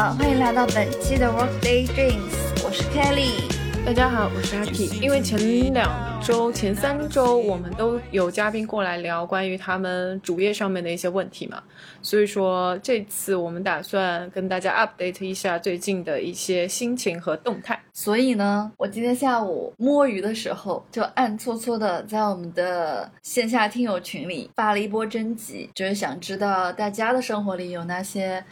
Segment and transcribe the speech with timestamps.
[0.00, 3.54] 好，欢迎来到本期的 Workday Dreams，我是 Kelly。
[3.84, 4.86] 大家好，我是阿 K。
[4.98, 5.38] 因为前
[5.74, 5.90] 两
[6.22, 11.62] 周、前三周我们都有嘉宾过来聊关于他们主页上面的一些问题嘛，
[12.00, 17.78] 所以说这次我们打算跟大家 update 一下最近的一些心情和动态。
[17.92, 28.42] 所以呢，我今天下午摸鱼的时候，就暗搓搓的在我们的线下听友群里发了一波征集，就是想知道大家的生活里有那些。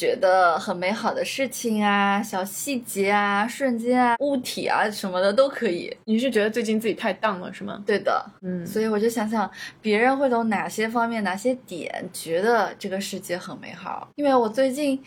[0.00, 5.94] 觉得很美好的事情啊，小细节啊，瞬间啊，物体啊什么的都可以。
[6.06, 7.82] 你是觉得最近自己太荡了是吗？
[7.84, 9.50] 对的，嗯，所以我就想想
[9.82, 14.08] 别人会从哪些方面、哪些点觉得这个世界很美好。
[14.14, 14.98] 因为我最近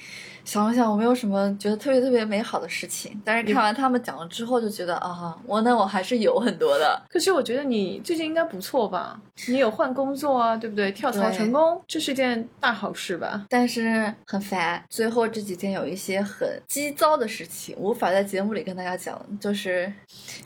[0.45, 3.20] 想了想，我没有什么觉得特别特别美好的事情。
[3.23, 7.01] 但是看完他们讲了之后，就觉得啊，我那我还是有很多的。
[7.09, 9.20] 可是我觉得你最近应该不错吧？
[9.48, 10.91] 你有换工作啊，对不对？
[10.91, 13.45] 跳槽成功，这是件大好事吧？
[13.49, 14.84] 但是很烦。
[14.90, 19.91] 最后这几天有一些很激糟的事情，无法在节目里跟大家讲，就是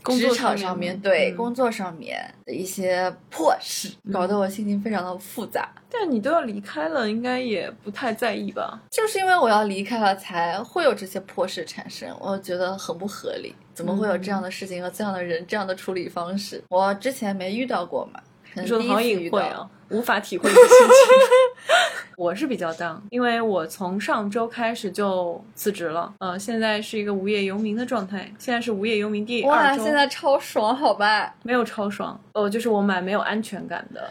[0.04, 5.68] 职场上面对工作上面的一些破事，搞得我心情非常的复杂。
[5.90, 8.80] 但你都要离开了，应该也不太在意吧？
[8.90, 13.54] 就是因为我要离开了，才会有这些破事产生，我觉得很不合理。
[13.74, 16.62] 怎么会有这样的事情和这样的人这样的处理方式？
[16.70, 18.20] 我之前没遇到过嘛？
[18.54, 20.88] 你说好隐晦啊，无法体会你的心情。
[22.18, 28.28] 我是比较当，因为我从上周开始就辞职了，呃，现在是一个无业游民的状态。
[28.40, 31.32] 现在是无业游民第二周，哇，现在超爽，好吧？
[31.44, 34.10] 没有超爽，哦，就是我蛮没有安全感的。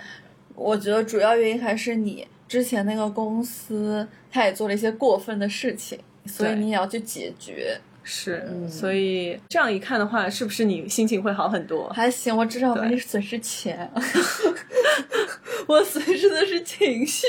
[0.56, 7.78] 我觉得主要原因还是你之前那个公司，他也做了一些过分的事情，所以你也要去解决。
[8.10, 11.90] 是，所以这样一看的话，是不是你心情会好很多？
[11.90, 13.92] 还行，我至少没损失钱，
[15.68, 17.28] 我损失的是情绪，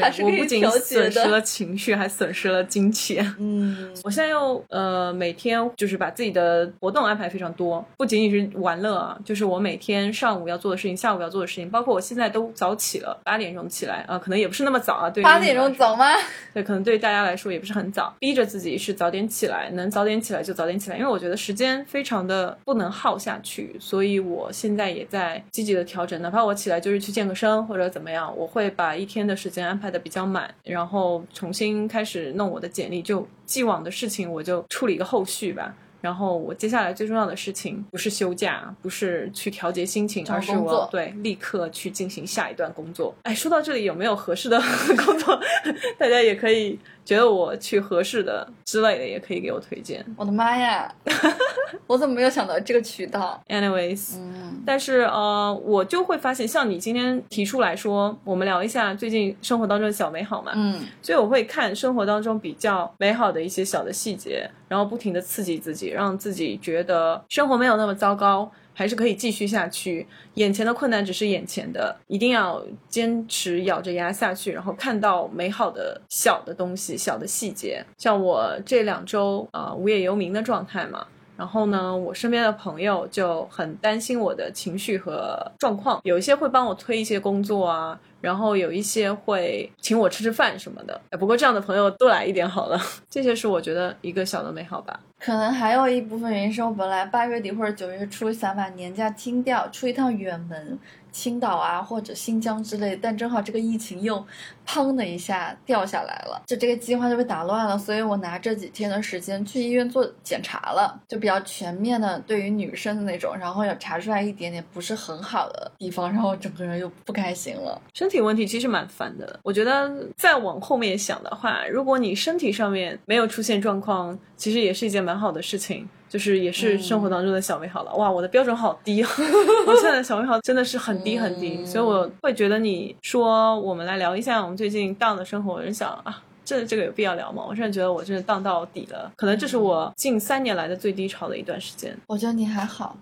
[0.00, 3.34] 还是我不仅损失了情绪，还损失了金钱。
[3.40, 16.14] 嗯，我现在又呃每天就是把自己的活动安排非常多，不仅仅是玩乐啊，就是我每天上午要做的事情，下午要做的事情，包括我现在都早起了，八点钟起来啊，可能也不是那么早啊，对，八点钟早吗？
[16.54, 19.90] 对，可能对大家来说也不是很早，逼着自己是早点起来，能。
[19.96, 26.20] 早点起来就早点起来，因为我觉得时间非常的不能耗下去，所以我现在也在积极的调整。
[26.20, 35.74] 哪怕我起来就是去健个身或者怎么样，我会把一天的时间安排的比较满，然后重新开始弄我的简历，就既往的事情我就处理一个后续吧。
[36.02, 43.14] 然后我接下来最重要的事情不是休假，不是去调节心情，而是我对立刻去进行下一段工作。
[43.22, 44.60] 哎，说到这里有没有合适的
[45.06, 45.40] 工作？
[45.98, 46.78] 大家也可以。
[47.06, 50.04] 觉得我去合适的之类的，也可以给我推荐。
[50.16, 50.92] 我的妈呀，
[51.86, 68.50] 我怎么没有想到这个渠道？Anyways，嗯，但是呃，我就会发现，像你今天提出来说，我们聊一下最近生活当中的小美好嘛，嗯，所以我会看生活当中比较美好的一些小的细节，然后不停的刺激自己，让自己觉得生活没有那么糟糕。
[68.78, 77.82] 还是可以继续下去，眼前的困难只是眼前的，一定要坚持咬着牙下去，然后看到美好的小的东西、小的细节。
[77.96, 81.06] 像我这两周啊无业游民的状态嘛，
[81.38, 87.98] 然后呢，我身边的朋友就很担心我的情绪和状况，有一些会帮我推一些工作啊。
[88.20, 92.80] 然后有一些会请我吃吃饭什么的，不过这样的朋友多来一点好了。
[93.08, 94.98] 这些是我觉得一个小的美好吧。
[95.18, 100.78] 可能还有一部分原因是我本来八月底或者九月初想把年假清掉，出一趟远门。
[101.16, 104.22] 青岛啊，或者新疆之类，但正好这个疫情又
[104.68, 107.78] 砰的一下掉下来了，就这个计划就被打乱了。
[107.78, 117.80] 所以我拿这几天的时间去医院做检查了，就比较全面的，对于女生的那种，然后也查出来一点点不是很好的地方，然后整个人又不开心了。
[117.94, 125.88] 身体问题其实蛮烦的，我觉得再往后面想的话，如果你身体上面没有出现状况，其实也是一件蛮好的事情。
[126.08, 129.10] 就是也是生活当中的小美好了，哇，我的标准好低啊！
[129.66, 137.44] 我现在的小美好真的是很低很低，所以我会觉得你说我们来聊一下我们最近荡的生活，我就想啊，这这个有必要聊吗？
[137.48, 141.96] 我真的觉得我真的荡到底了，可能这是我近三年来的最低潮的一段时间。
[142.06, 142.96] 我觉得你还好，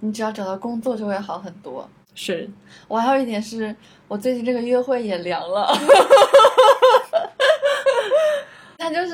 [0.00, 1.88] 你只要找到工作就会好很多。
[2.16, 2.48] 是
[2.86, 3.74] 我还有一点是
[4.06, 5.66] 我最近这个约会也凉了。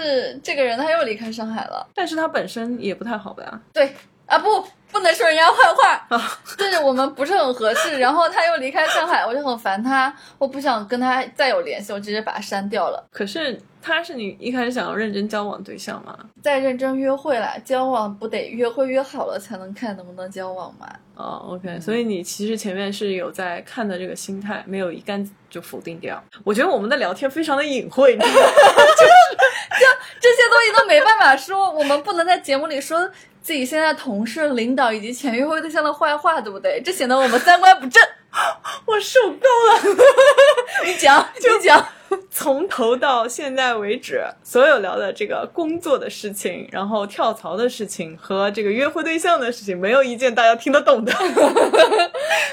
[0.01, 3.61] 就是这个人，他又离开上海了，但是他本身也不太好吧？
[3.71, 3.93] 对
[4.31, 6.07] 啊，不，不能说人家坏话，
[6.57, 7.99] 对着我们不是很合适。
[8.01, 13.05] 然后他又离开上海， 我就很烦他，我不想跟他再有联系，我直接把他删掉了。
[13.13, 13.61] 可是。
[13.83, 16.15] 他是你一开始想要认真交往对象吗？
[16.43, 20.87] 在认真约会啦，交往不得约会约好了才能看能不能交往吗？
[21.15, 26.23] 哦，OK，所以你其实前面是有在看的这个心态，没有一竿子就否定掉。
[26.45, 28.23] 我觉得我们的聊天非常的隐晦， 就
[30.21, 33.11] 这些东西都没办法说，我们不能在节目里说
[33.43, 36.81] 自己现在同事、领导以及前约会对象的坏话，对不对？
[36.83, 38.03] 这显得我们三观不正。
[38.87, 39.97] 我受够了，
[40.87, 41.85] 你讲，你讲。
[42.31, 51.13] 从头到现在为止，所有聊的这个工作的事情，然后跳槽的事情和这个约会对象的事情，没有一件大家听得懂的。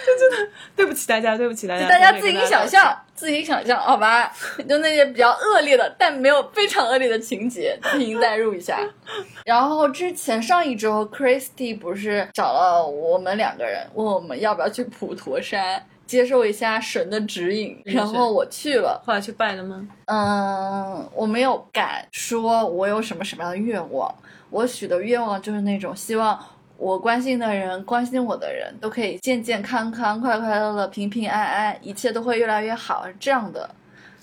[0.07, 1.88] 就真的对不起大家，对不起大家。
[1.88, 4.31] 大家自己想象，自己想象，好吧？
[4.68, 8.80] 就那些比较恶劣的，但没有非常恶劣的情节，自行代入一下。
[9.45, 15.83] 然后之前上一周，Christy 不是找了我们两个人，问我们要不要去普陀山。
[16.07, 19.00] 接受一下神的指引，然后我去了。
[19.06, 19.88] 后来去拜了吗？
[20.06, 24.12] 嗯，我没有敢说我有什么什么样的愿望。
[24.50, 26.39] 我许的愿望就是那种希望
[26.77, 33.69] 我关心的人、关心我的人都可以健健康康、快快乐乐、平平安安，一切都会越来越好，这样的。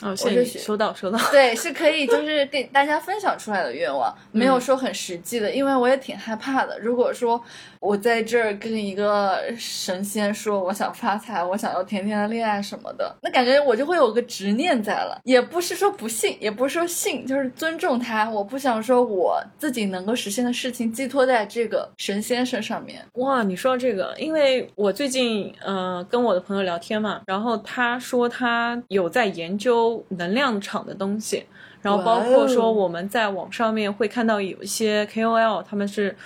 [0.02, 1.18] 哦，谢谢，收到收到。
[1.30, 6.78] 对，是可以，就是 给大家分享出来的愿望，没有说很实际的，因为我也挺害怕的。
[6.80, 7.40] 如果说
[7.78, 15.20] 我在这儿跟一个神仙说我想发财，我想要甜甜的恋爱什么的，那感觉我就会有个执念在了。
[15.22, 18.28] 也不是说不信，也不是说信，就是尊重他。
[18.28, 23.00] 我不想说我自己能够实现的事情寄托在这个神仙身上面。
[23.14, 29.93] 哇，你说这个，因为我最近嗯跟我的朋友聊天嘛，然后他说他有在研究。
[30.10, 31.44] 能量场的东西，
[31.82, 36.16] 然后包括说我们在网上面会看到有一些 KOL，他们是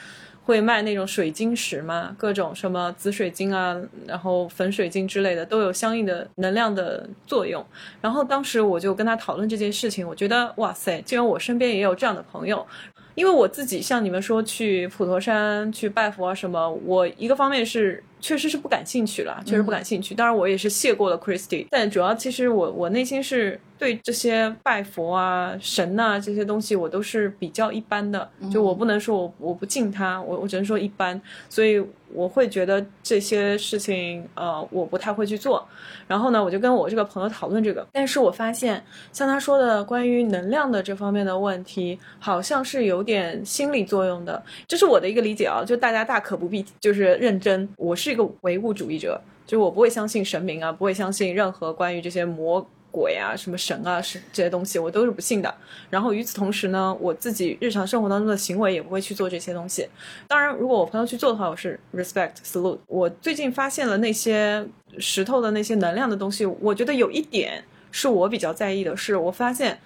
[0.44, 3.76] 会卖那种水晶石嘛，各种什么紫水晶啊，
[4.06, 7.64] 然后粉水晶之类的，都有相应的能量的作用。
[8.00, 12.66] 然后当时我就跟他讨论这件事情，我觉得哇塞，既然我身边也有这样的朋友。
[13.18, 20.14] 因为我自己像你们说去普陀山去拜佛啊什么，我一个方面是确实是不感兴趣了，确实不感兴趣。
[20.14, 31.84] 当然我也是谢过了 Christy，但主要其实我我内心是对这些拜佛啊神呐这些东西我都是比较一般的，就我不能说我我不敬他，我我只能说一般，所以。
[32.12, 35.66] 我会觉得这些事情，呃，我不太会去做。
[36.06, 37.87] 然后呢，我就跟我这个朋友讨论这个。
[37.93, 38.82] 但是我发现，
[39.12, 44.43] 像他说的关于能量的这方面的问题，好像是有点心理作用的。
[44.66, 47.69] 这是我的一个理解啊，就大家大可不必就是认真。
[47.76, 52.66] 我是一个唯物主义者，就我不会相信神明啊，不会相信任何关于这些魔。
[52.90, 55.55] 鬼啊，什么神啊，是这些东西，我都是不信的。
[55.90, 59.88] 然后与此同时呢，我自己日常生活当中的行为也不会去做这些东西。
[60.26, 62.79] 当然，如果我朋友去做的话，我是 respect salute。
[62.87, 64.67] 我最近发现了那些
[64.99, 69.79] 石头的那些能量的东西，我觉得有一点是我比较在意的，是我发现，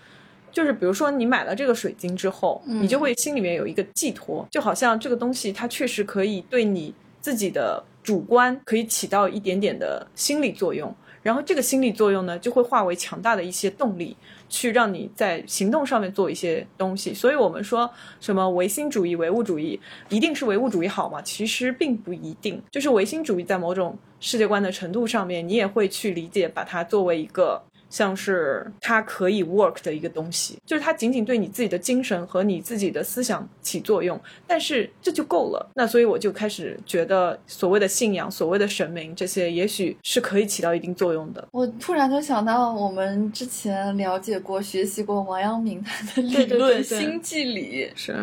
[0.50, 10.94] 就是比如说你买了这个水晶之后，你就会心里面有一个寄托，就好像这个东西它确实可以对你自己的主观可以起到一点点的心理作用。
[11.22, 14.16] 然后这个心理作用呢，就会化为强大的一些动力，
[14.48, 17.14] 去让你在行动上面做一些东西。
[17.14, 17.90] 所以，我们说
[18.20, 21.22] 什么唯心主义、唯物主义，一定是唯物主义好吗？
[21.22, 22.60] 其实并不一定。
[22.70, 27.62] 就是唯心主义在某种世界观的程度上面，你也会去理解，把它作为一个。
[27.92, 35.70] 像是它可以 work 的一个东西，就是它仅仅对你自己的精神和你自己的思想起作用，但是这就够了。
[35.74, 41.46] 那所以我就开始觉得，所谓的信仰、所谓的神明这些，也许是可以起到一定作用的。
[41.52, 48.16] 我突然就想到，我们之前了解过、学习过王阳明他的理论——心即理，是。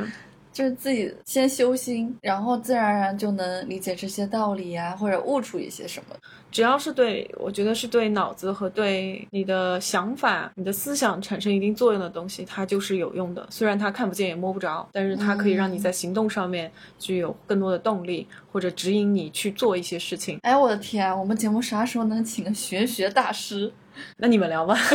[0.59, 6.15] 就是自己先修心，然后自然而然就能理解这些道理呀，或者悟出一些什么。
[6.51, 13.47] 只要是对我觉得是对脑子和对你的想法、你的思想产生一定作用的东西，它就是有用的。
[13.49, 20.39] 虽然它看不见也摸不着，但是它可以让你在行动上面具有更多的动力，或者指引你去做一些事情。
[20.41, 23.71] 哎，我的天，我们节目啥时候能请个玄学大师？
[24.17, 24.77] 那你们聊吧。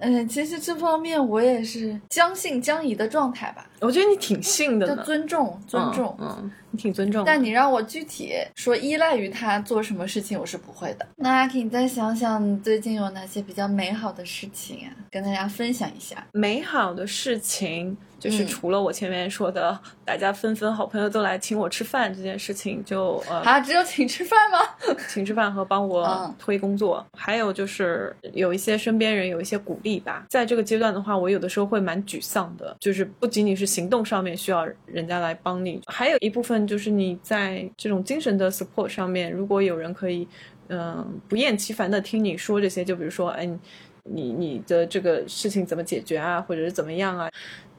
[0.00, 3.66] 嗯，其实这方面我也是将信将疑的状态吧。
[3.80, 7.24] 我觉得你挺信的，尊重尊重，嗯，你挺尊重。
[7.24, 11.06] 但你让我具体说依赖于他做什么事情，我是不会的。
[11.16, 16.26] 那阿 K，你再想想最近有哪些比较美好的事情啊，跟大家分享一下。
[16.32, 17.96] 美好的事情。
[18.20, 24.58] 就是除了我前面说的，大家纷纷好朋友都来请我吃饭这件事情，就呃啊，只有请吃饭吗？
[25.08, 30.26] 请吃饭和帮我推工作，还有就是有一些身边人有一些鼓励吧。
[30.28, 35.80] 在这个阶段的话，我有的时候会蛮沮丧的，就是不仅仅是行动上面需要人家来帮你。
[35.86, 40.26] 还有一部分就是你在这种精神的 support 上面，如果有人可以，
[40.68, 43.46] 嗯，不厌其烦的听你说这些，就比如说，哎，
[44.04, 47.30] 你你的这个事情怎么解决啊，或者是怎么样啊？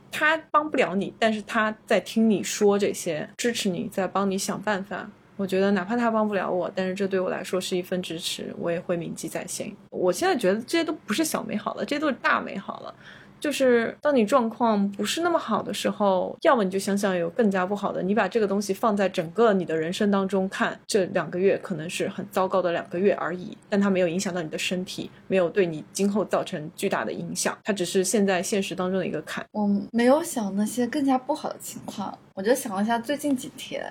[0.10, 5.10] 他帮不了你，但是他在听你说这些，支持你，在帮你想办法。
[5.38, 9.76] 我觉得哪怕他帮不了我，但是这对我来说是一份支持，我也会铭记在心。
[9.90, 12.94] 我现在觉得这些都不是小美好了，这些都是大美好了。
[13.42, 29.44] 就是当你状况不是那么好的时候，要么你就想想有更加不好的，你把这个东西放在整个你的人生当中看，这两个月可能是很糟糕的两个月而已，但它没有影响到你的身体，没有对你今后造成巨大的影响，它只是现在现实当中的一个坎。
[29.52, 32.16] 我没有想那些更加不好的情况。
[32.34, 33.84] 我就想了一下，最近几天，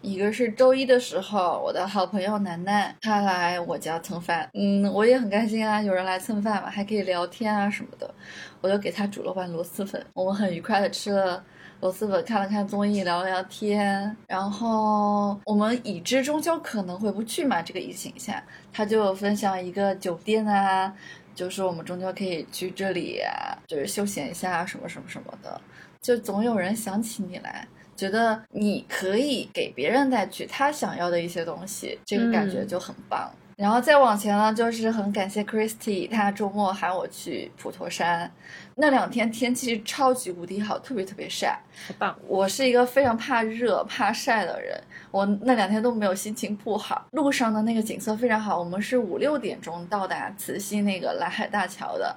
[0.00, 8.14] 一个是周一的时候，我的好朋友楠楠她来我家蹭饭，嗯，我也很开心啊，有人来蹭饭嘛，还可以聊天啊什么的，
[8.60, 11.44] 我就给她煮了碗螺蛳粉，我们很愉快的吃了
[11.80, 18.40] 螺蛳粉，看了看综艺，聊了聊天，然后我们已知终究可能回不去嘛，这个疫情下，
[18.72, 20.94] 他就分享一个酒店啊，
[21.34, 25.60] 就是我们终究可以去这里啊，就是休闲一下什么什么什么的，
[26.00, 27.66] 就总有人想起你来。
[28.00, 33.30] 觉得你可以给别人带去他想要的一些东西，这个感觉就很棒。
[33.58, 38.32] 然后再往前呢，就是很感谢 Christy，他周末喊我去普陀山，
[38.76, 42.18] 那两天天气超级无敌好，特别特别晒，好棒。
[42.26, 47.06] 我是一个非常怕热、怕晒的人，我那两天都没有心情不好。
[47.10, 52.16] 路上的那个景色非常好，我们是五六点钟到达慈溪那个蓝海大桥的。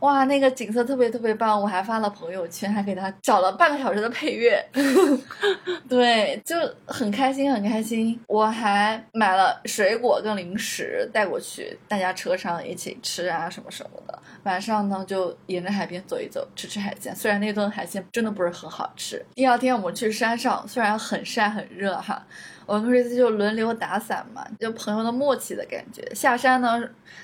[0.00, 4.64] 哇，那个景色特别特别棒，我还发了朋友圈，还给他找了半个小时的配乐，
[5.88, 6.54] 对，就
[6.86, 8.18] 很开心很开心。
[8.26, 14.18] 我还买了水果跟零食带过去，大家车上一起吃啊什么什么的。
[14.44, 17.14] 晚上呢，就沿着海边走一走，吃吃海鲜。
[17.14, 19.24] 虽然那顿海鲜真的不是很好吃。
[19.34, 22.24] 第二天我们去山上，虽然很晒很热哈。
[22.68, 26.06] 我跟 Chris 就轮流打伞嘛，就朋友的默契的感觉。
[26.14, 26.78] 下山呢，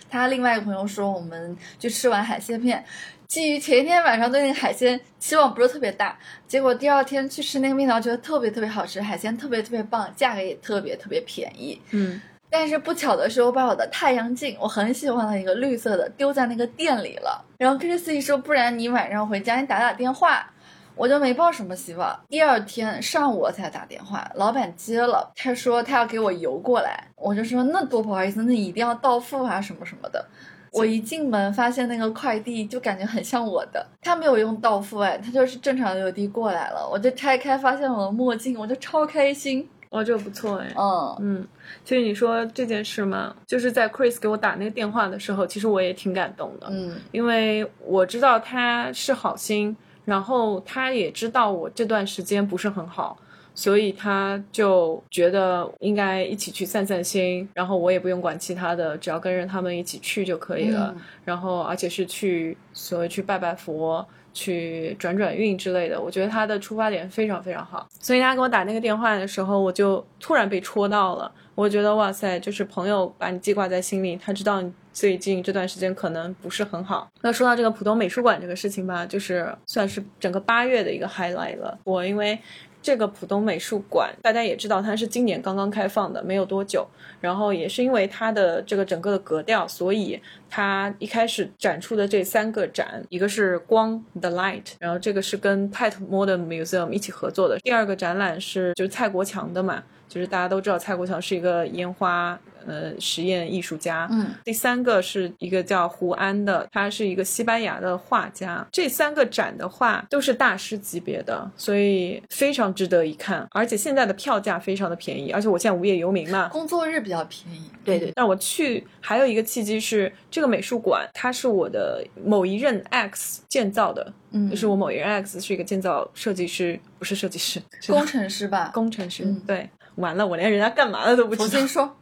[0.09, 2.83] 他另外一个朋友说，我们去吃完海鲜片。
[3.27, 11.79] 基于前一天晚上对那个海鲜期望不是特别大，结果第二天去吃那个面条，觉得特别特别好吃，海鲜特别特别棒，价格也特别特别便宜。
[11.91, 17.45] 嗯，但是不巧的是，我把我的太阳镜，我很喜欢的一个绿色的，丢在那个店里了。
[17.59, 20.51] 然后 Chris 一说，不然你晚上回家你打打电话。
[20.97, 22.19] 我就没抱什么希望。
[22.29, 30.25] 第二天上午我才打电话，老板接了，他说他要给我邮过来，我就说那多不好意思，那一定要到付啊什么什么的。
[30.73, 36.89] 我一进门发现那个快递就感觉很像我的，他没有用到付哎，他就是正常邮递过来了。
[36.91, 39.69] 我就拆开发现我的墨镜，我就超开心。
[39.91, 40.73] 哦，这个不错哎。
[40.77, 41.49] 嗯嗯，
[41.85, 46.67] 其实你说这件事嘛，就是在 Chris 给我打那个电话的时候，其实我也挺感动的。
[46.71, 49.77] 嗯，因为我知道他是好心。
[50.05, 53.17] 然后他也知道我这段时间不是很好，
[53.55, 60.95] 所以他就觉得应该一起去散散心，然后我也不用管其他的，只要跟着他们一起去就可以了。
[61.25, 67.87] 然后而且是去所谓去拜拜佛、去转转运之类的，我觉得他的出发点非常非常好。
[68.01, 71.31] 所以他给我打那个电话的时候，我就突然被戳到了。
[71.55, 77.11] 我觉得哇塞，就是朋友把你记挂在心里，他知道你最近这段时间可能不是很好。
[77.21, 81.77] 那说到这个浦东美术馆这个事情吧，就是算是整个八月的一个 highlight 了。
[81.85, 82.39] 我因为
[82.81, 86.87] 这个浦东美术馆，大家也知道它是今年刚刚开放的，没有多久。
[87.21, 97.59] 然后也是因为它的这个整个的格调，所以它一开始展出的这三个展，一个是光 The Light，然后这个是跟 Tate Modern Museum 一起合作的。
[97.61, 99.83] 第二个展览是就是蔡国强的嘛。
[100.15, 108.65] 就是大家都知道蔡国强是一个烟花呃实验艺术家，嗯，第三个是一个叫胡安的，他是一个西班牙的画家。
[108.71, 113.45] 这三个展的画都是大师级别的，所以非常值得一看。
[113.51, 117.69] 而且现在的票价非常的便宜，而且我现在无业游民嘛，工作日比较便宜。
[117.85, 128.71] 对对，但我去还有一个契机是这个美术馆，它是我的某一任 X 建造的，嗯，就是我某一任 X 是一个建造设计师，不是设计师，工程师吧？
[128.73, 129.69] 工程师，对。
[129.97, 131.49] 完了，我连人家干嘛的都不知道。
[131.49, 131.97] 重新说，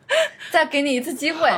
[0.50, 1.50] 再给你一次机会。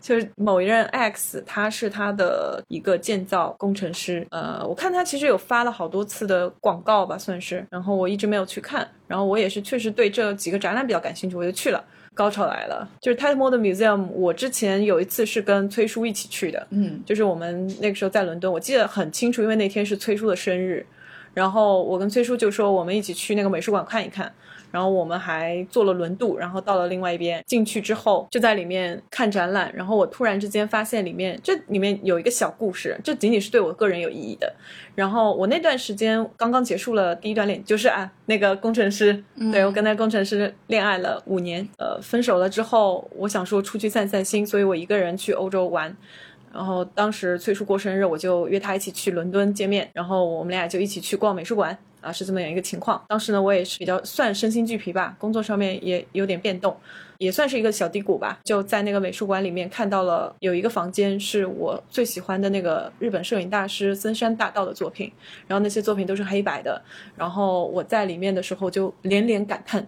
[0.00, 4.24] 就是某一任 X，他是他的一个建造工程师。
[4.30, 7.66] 呃，我看他其实有发了好多次的广告吧，算是。
[7.68, 8.88] 然后我一直没有去看。
[9.08, 11.84] 然后我也是确实对这几个展览比较感兴趣，我就去了。
[12.14, 14.08] 高潮来了，就是 Tate Modern Museum。
[14.08, 20.84] 我之前有一次是跟崔叔一起去的，嗯，就是我们那个时候在伦敦，我记得很清楚，因为那天是崔叔的生日。
[21.34, 24.32] 然后我跟崔叔就说我们一起去那个美术馆看一看。
[24.70, 27.42] 然后我们还坐了轮渡，然后到了另外一边。
[27.46, 29.72] 进去之后就在里面看展览。
[29.74, 34.54] 然后我突然之间发现里面这里面有一个小故事，这仅仅是对我个人有意义的。
[34.94, 41.66] 然后我那段时间刚刚结束了第一段恋，就是啊那个工程师，对我跟那个工程师恋爱了五年。
[41.78, 45.96] 呃，分手了之后，我想说出去散散心，所以我一个人去欧洲玩。
[46.52, 49.88] 然后当时崔叔过生日，我就约他一起去伦敦见面。
[49.92, 51.76] 然后我们俩就一起去逛美术馆。
[52.00, 53.02] 啊，是这么样一个情况。
[53.08, 56.76] 当时呢，我也是比较算身心俱疲吧，工作上面也有点变动，
[57.18, 58.38] 也算是一个小低谷吧。
[58.44, 65.10] 就在那个美术馆里面看到了有一个房间是我最喜欢的那个日本摄影大师森山大道的作品，
[65.46, 66.80] 然后那些作品都是黑白的。
[67.16, 69.84] 然后我在里面的时候就连连感叹，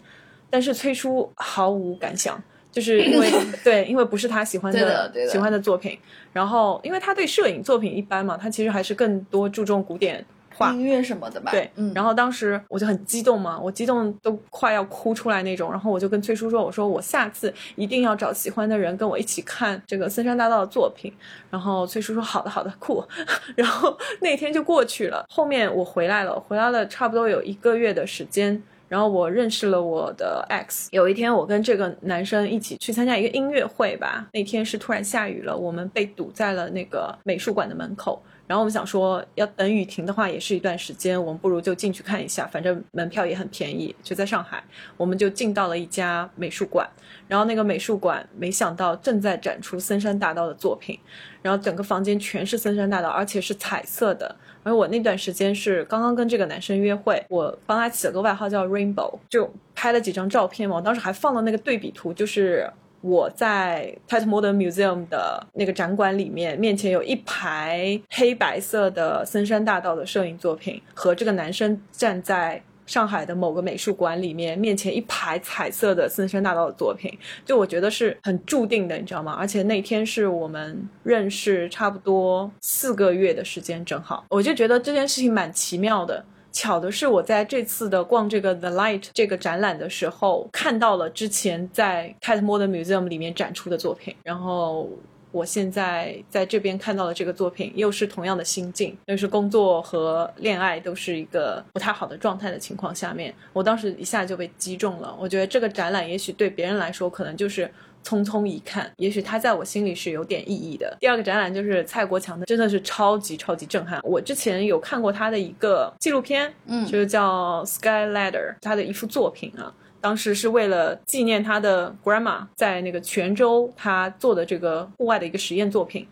[0.50, 3.30] 但是崔叔毫无感想，就是因为
[3.62, 5.96] 对，因为不是他喜欢的喜欢的作品。
[6.32, 10.24] 然后因为他对摄影作品一般嘛，他其实还是更多注重古典。
[10.72, 21.12] 音乐什么的吧，对，嗯，然后当时我就很激动嘛，我激动都快要哭出来那种，然后我就跟崔叔说，我说我下次一定要找喜欢的人跟我一起看这个森山大道的作品，
[21.50, 23.04] 然后崔叔说好的好的酷，
[23.56, 38.22] 然后那天就过去了，后面我回来了，回来了差不多有一个月的时间，然后我认识了我的 X，有一天我跟这个男生一起去参加一个音乐会吧，那天是突然下雨了，我们被堵在了那个美术馆的门口。
[38.50, 44.60] 然后我们想说，要等雨停的话，也是一段时间，我们不如就进去看一下，反正门票也很便宜，就在上海，
[44.96, 46.84] 我们就进到了一家美术馆。
[47.28, 50.98] 然后那个美术馆，没想到正在展出森山大道的作品，
[51.42, 54.34] 然后整个房间全是森山大道，而且是彩色的。
[54.64, 62.68] 而我那段时间是刚刚跟这个男生约会，我帮他起了个外号叫 Rainbow，就拍了几张照片嘛，我当时还放了那个对比图，就是。
[63.00, 79.32] 我在 Tate Modern Museum 的那个展馆里面，面前有一排黑白色的森山大道的摄影作品，和这个男生站在上海的某个美术馆里面，面前一排彩色的森山大道的作品，就我觉得是很注定的，你知道吗？
[79.38, 86.24] 而且那天是我们认识差不多四个月的时间，正好，我就觉得这件事情蛮奇妙的。
[86.52, 94.14] 巧的是，我在这次的逛这个 The Light 这个展览的时候，看到了之前在 Tate Modern Museum 里面展出的作品。
[94.22, 94.88] 然后
[95.32, 105.16] 我现在在这边看到了这个作品，又是同样的心境，又是工作和恋爱都是一个不太好的状态的情况下面，我当时一下就被击中了。
[105.18, 107.70] 我觉得这个展览也许对别人来说，可能就是。
[108.04, 110.96] 匆匆一看，也许他在我心里是有点意义的。
[111.00, 114.00] 第二个展览就是蔡国强的，真的是超级超级震撼。
[114.02, 126.06] 我之前有看过他的一个纪录片，嗯，就是叫《Sky Ladder》，他的一幅作品啊，当时是为了纪念他的 grandma 在那个泉州他做的这个户外的一个实验作品。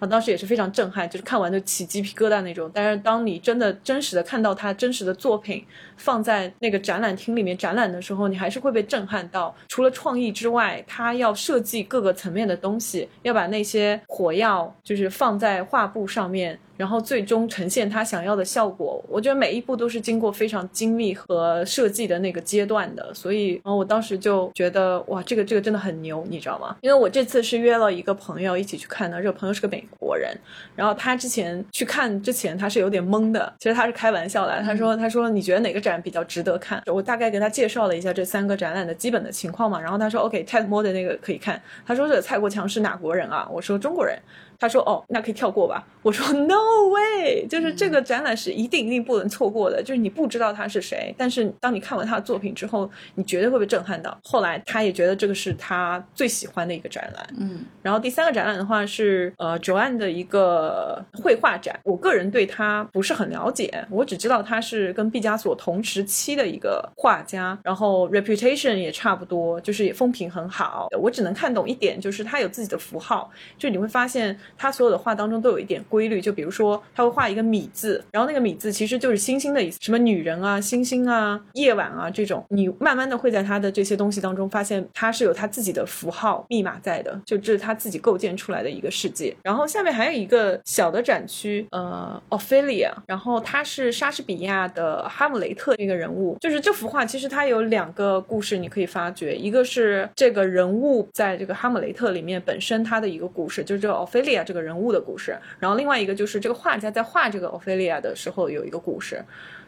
[0.00, 2.70] 啊，当时也是非常震撼，就是看完就起鸡皮疙瘩那种。
[2.72, 5.64] 但是当你真的真实的看到他真实的作品
[5.98, 9.54] 放在那个展览厅里面展览的时候，你还是会被震撼到。
[9.68, 16.58] 除了创意之外，他要设计各个层面的东西，要把那些火药就是放在画布上面。
[16.78, 26.76] 然后最终呈现他想要的效果，我觉得每一步都是经过非常精密和设计的那个阶段的，所以，然后我当时就觉得，哇，这个这个真的很牛，你知道吗？
[26.80, 30.32] 因为我这次是约了一个朋友一起去看的，这个朋友是个美国人，
[30.76, 36.82] 然后他之前去看之前他是有点懵的，其实他是开玩笑的，他说他说你觉得哪个展展比较值得看？
[36.86, 43.48] 我大概给他介绍了一下这三个展览的基本的情况嘛，然后他说 ok tedmod 那个可以看，他说这蔡国强是哪国人啊？
[43.50, 44.18] 我说中国人。
[44.58, 47.46] 他说：“哦，那可以跳过吧。”我说：“No way！
[47.46, 49.82] 就是这个展览是一定一定不能错过的。
[49.82, 54.16] 就是你不知道他是谁，但是当你看完他的作品之后，你绝对会被震撼到。
[54.22, 57.28] 后来他也觉得这个是他最喜欢的一个展览。
[57.38, 61.78] 嗯，然后第三个展览的话是呃 Joanne 的一个绘画展。
[61.84, 70.88] 我个人对他不是很了解，我只知道他是跟毕加索同时期的一个画家，然后 reputation 也差不多，就是也风评很好。
[70.98, 74.38] 我只能看懂一点，就是他有自己的符号，就你会发现。
[74.56, 89.34] 他所有的画当中都有一点规律，就比如说他会画一个米字，然后那个米字其实就是星星的意思，什么女人啊、星星啊、夜晚啊这种，你慢慢的会在他的这些东西当中发现他是有他自己的符号密码在的，就这是他自己构建出来的一个世界。
[89.42, 104.37] 然后下面还有一个小的展区，呃，Ophelia，然后他是莎士比亚的哈姆雷特这个人物，就是这幅画其实它有两个故事你可以发掘，一个是这个人物在这个哈姆雷特里面本身他的一个故事，就是这个 Ophelia。
[104.42, 109.22] 这个人物的故事，然后另外一个就是这个画家在画这个奥菲利亚的时候有一个故事，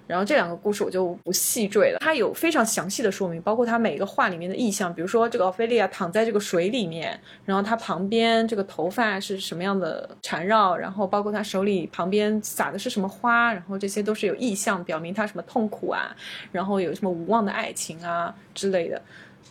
[0.06, 1.98] 然后这两个故事我就不细赘了。
[2.00, 16.14] 它有非常详细的说明，包括它每一个画里面的意象，比如说这个奥菲利亚躺在这个水里面，然后她旁边这个头发是什么样的缠绕，然后包括她手里旁边撒的是什么花，然后这些都是有意象，表明他什么痛苦啊，
[16.50, 19.00] 然后有什么无望的爱情啊之类的。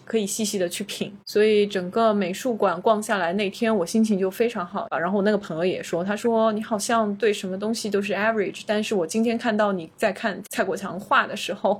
[0.09, 4.87] 可以细细的去品，所以整个美术馆逛下来那天我心情就非常好。
[4.99, 11.79] 然后我那个朋友也说，他说你好像对什么东西都是 average，但是我今天看到你在看蔡国强画的时候，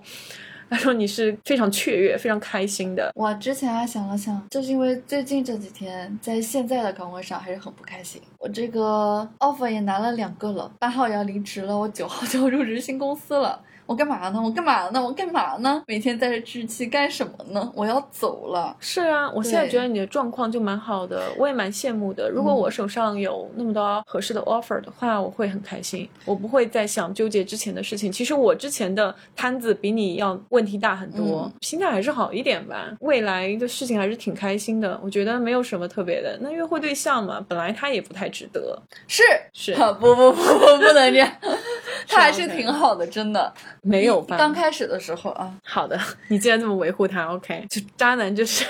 [0.69, 3.11] 他说你是非常雀跃、非常开心的。
[3.15, 8.21] 我之前还想了想，就是因为最近这几天在现在的岗位上还是很不开心。
[8.37, 13.59] 我这个 offer 也拿了两个了，八号要离职了，我九号就要入职新公司了。
[13.89, 14.39] 我干嘛呢？
[14.39, 15.03] 我干嘛呢？
[15.03, 15.81] 我干嘛呢？
[15.87, 17.71] 每天在这置气干什么呢？
[17.73, 18.77] 我要走了。
[18.79, 22.29] 是啊，我现在觉得你的状况就蛮好的，我也蛮羡慕的。
[22.29, 26.07] 如果我手上有那么多合适的 offer 的话，我会很开心。
[26.25, 28.11] 我不会再想纠结之前的事情。
[28.11, 32.95] 其实我之前的摊子比你要问题大很多，心态还是好一点吧。
[32.99, 34.99] 未来的事情还是挺开心的。
[35.03, 36.37] 我觉得没有什么特别的。
[36.39, 38.79] 那约会对象嘛，本来他也不太值得。
[39.07, 39.23] 是
[39.53, 41.27] 是，不不不不不能这样，
[42.07, 43.51] 他还是挺好的，真的。
[43.81, 44.37] 没有吧？
[44.37, 48.65] 刚开始的时候啊，好的，你既然这么维护他，OK，就渣男就是，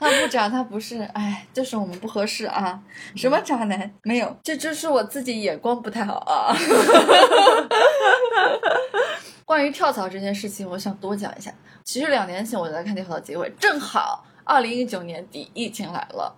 [0.00, 2.80] 他不渣，他不是，哎，就是我们不合适啊。
[3.14, 3.90] 什么渣男？
[4.02, 6.56] 没有，这就是我自己眼光不太好啊。
[9.44, 11.52] 关于跳槽这件事情，我想多讲一下。
[11.84, 16.34] 其实两年前我就在看跳槽机会，正好二零一九年底疫情来了。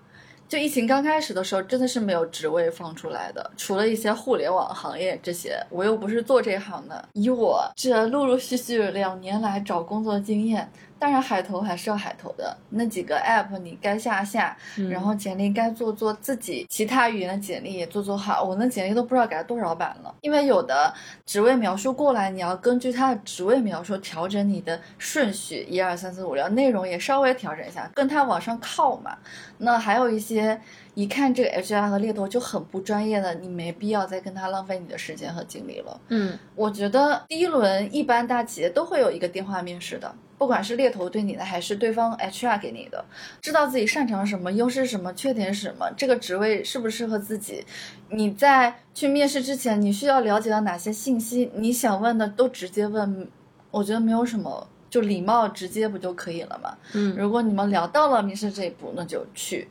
[0.48, 7.08] 就疫情刚开始的时候，真的是没有职位放出来的，除了一些互联网行业这些，我又不是做这行的。
[7.14, 10.70] 以我这陆陆续续两年来找工作经验。
[10.98, 12.56] 当然，海投还是要海投的。
[12.70, 14.56] 那几个 app 你该下下，
[14.90, 18.42] 然后简历该做做，自己其他语言的简历也做做好。
[18.42, 20.92] 我那简历都不知道改了多少版了，因为有的
[21.24, 29.16] 职位描述过来，你要根据他的职位描述调整你的顺序，一二三四五六，内容也稍微调整一下，跟他往上靠嘛。
[29.58, 30.60] 那还有一些。
[30.96, 36.00] 一看这个 HR 和猎头就很不专业的，你没必要再跟他浪费你的时间和精力了。
[36.08, 43.04] 嗯，我觉得第一轮一般大企业都会有一个电话面试的，不管是猎头对你的还是对方 HR 给你的，
[43.42, 47.62] 知道自己擅长什么、优势什么、缺点是什么，这个职位适不适合自己。
[48.08, 51.50] 你在去面试之前，你需要了解到哪些信息？
[51.56, 53.28] 你想问的都直接问，
[53.70, 56.74] 我觉得没有什么，就礼貌直接不就可以了嘛？
[56.94, 59.68] 嗯，如果你们聊到了面试这一步，那就去。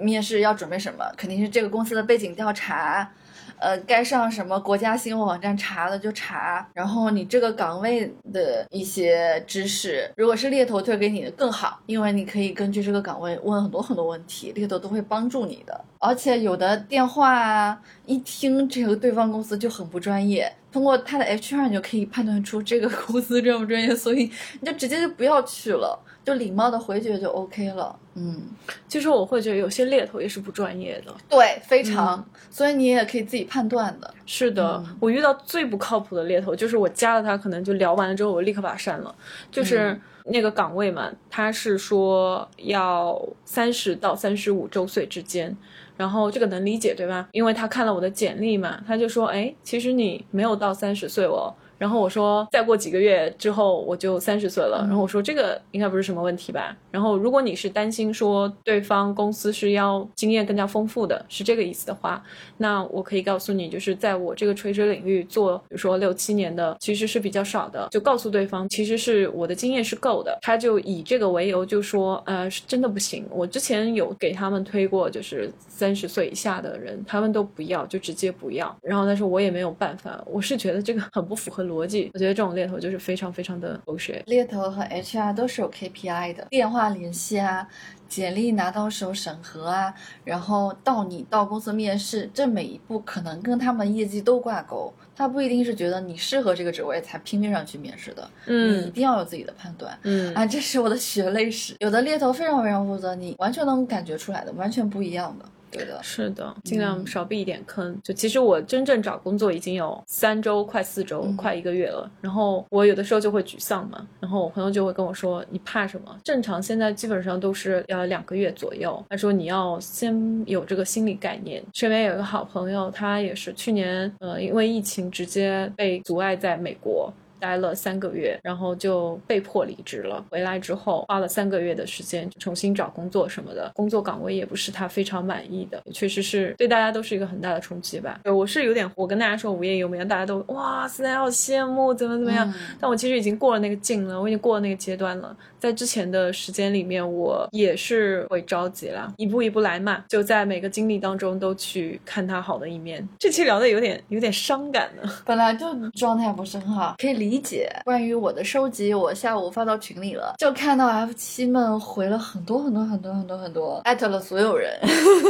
[0.00, 1.04] 面试要准备什么？
[1.16, 3.10] 肯定是这个公司的背景调查，
[3.58, 15.84] 呃，该上什么国家新闻网站查的就查，然后你这个岗位的一些知识，如果是猎头推给你的更好，因为你可以根据这个岗位问很多很多问题，猎头都会帮助你的。
[15.98, 25.96] 而且有的电话啊，一听这个对方公司就很不专业，通过他的 HR 你就可以判断出这个公司专不专业，所以你就直接就不要去了。
[26.24, 28.42] 就礼貌的回绝就 OK 了，嗯，
[28.88, 34.14] 其实我会觉得有些猎头也是不专业的，对，非常，所以你也可以自己判断的。
[34.26, 39.14] 是的，我遇到最不靠谱的猎头，就是我加了他，可能就聊完了之后，我立刻把他删了。
[39.50, 45.56] 就是那个岗位嘛，他是说要三十到三十五周岁之间，
[45.96, 47.28] 然后这个能理解对吧？
[47.32, 51.54] 因为他看了我的简历嘛，他就说，哎，其实你没有到三十岁哦。
[51.78, 54.84] 然后我说，再过几个月之后我就三十岁了。
[54.88, 56.76] 然后我说这个应该不是什么问题吧。
[56.92, 62.22] 然后如果你是担心说对方公司是要经验更加丰富的，是这个意思的话，
[62.58, 67.88] 那我可以告诉你，就是在我这个垂直领域做，比如说六七年的，其实是比较少的。
[67.90, 70.38] 就告诉对方，其实是我的经验是够的。
[70.42, 73.26] 他就以这个为由就说，呃，是真的不行。
[73.30, 78.76] 我之前有给他们推过，就是三十岁以下的人，他们都不要，就直接不要。
[78.82, 81.62] 然后但是我也没有办法，我是觉得这个很不符合。
[81.72, 84.22] 逻辑，我觉得这种猎头就是非常非常的狗血。
[84.26, 87.66] 猎头和 HR 都是有 KPI 的，电话联系啊，
[88.08, 94.92] 简历拿到手审核啊，然后到你到公司面试，这每一步可能跟他们业绩都挂钩。
[95.14, 101.74] 他不一定是觉得你适合这个职位才拼命上去面试的，嗯，你一定要有自己的判断，嗯啊，这是我的血泪史。
[101.80, 105.44] 有的猎头非常非常负责，你完全能感觉出来的，完全不一样的。
[105.72, 107.98] 对的，是的，尽量少避一点坑。
[108.02, 112.10] 就其实我真正找工作已经有三周，快四周，快一个月了。
[112.20, 116.16] 然后我有的时候就会沮丧嘛，然后我朋友就会跟我说：“你怕什么？
[116.22, 127.12] 正常现在基本上都是要两个月左右。”他说：“你要先有这个心理概念。”身边有一个好朋友，他也是去年呃因为疫情直接被阻碍在美国。
[127.42, 130.24] 待了三个月，然后就被迫离职了。
[130.30, 138.20] 回来之后花了三个月的时间重新找工作什么的，工作岗位也不是他非常满意的，确实是对大家都是一个很大的冲击吧。
[138.22, 142.54] 对我是有点，我跟大家说无业游民，大家都哇塞好羡慕，怎么怎么样？
[142.78, 145.36] 但我其实已经过了那个劲了，我已经过了那个阶段了。
[145.58, 153.08] 在之前的时间里面，我也是会着急了，一步一步来嘛，就在每个经历当中都去看他好的一面。
[153.18, 157.70] 这期聊的有点有点伤感呢，本来就状态不是很好，可以理解。
[157.84, 164.70] 关于我的收集，我下午发到群里了，就看到 F 七们回了很多很多很多很多很多，艾特了所有人。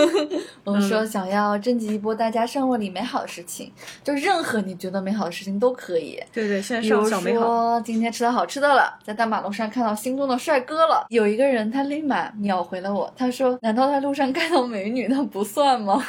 [0.65, 3.73] 我们说想要征集一波大家生活里美好的事情，
[4.05, 6.23] 就任何你觉得美好的事情都可以。
[6.33, 7.41] 对对，现在上小美好。
[7.41, 11.07] 比如说今天吃到好吃的了，在大马路上看到心中的帅哥了。
[11.09, 16.01] 有一个人他立马秒回了我，他说：“难道在路上看到美女那不算吗？”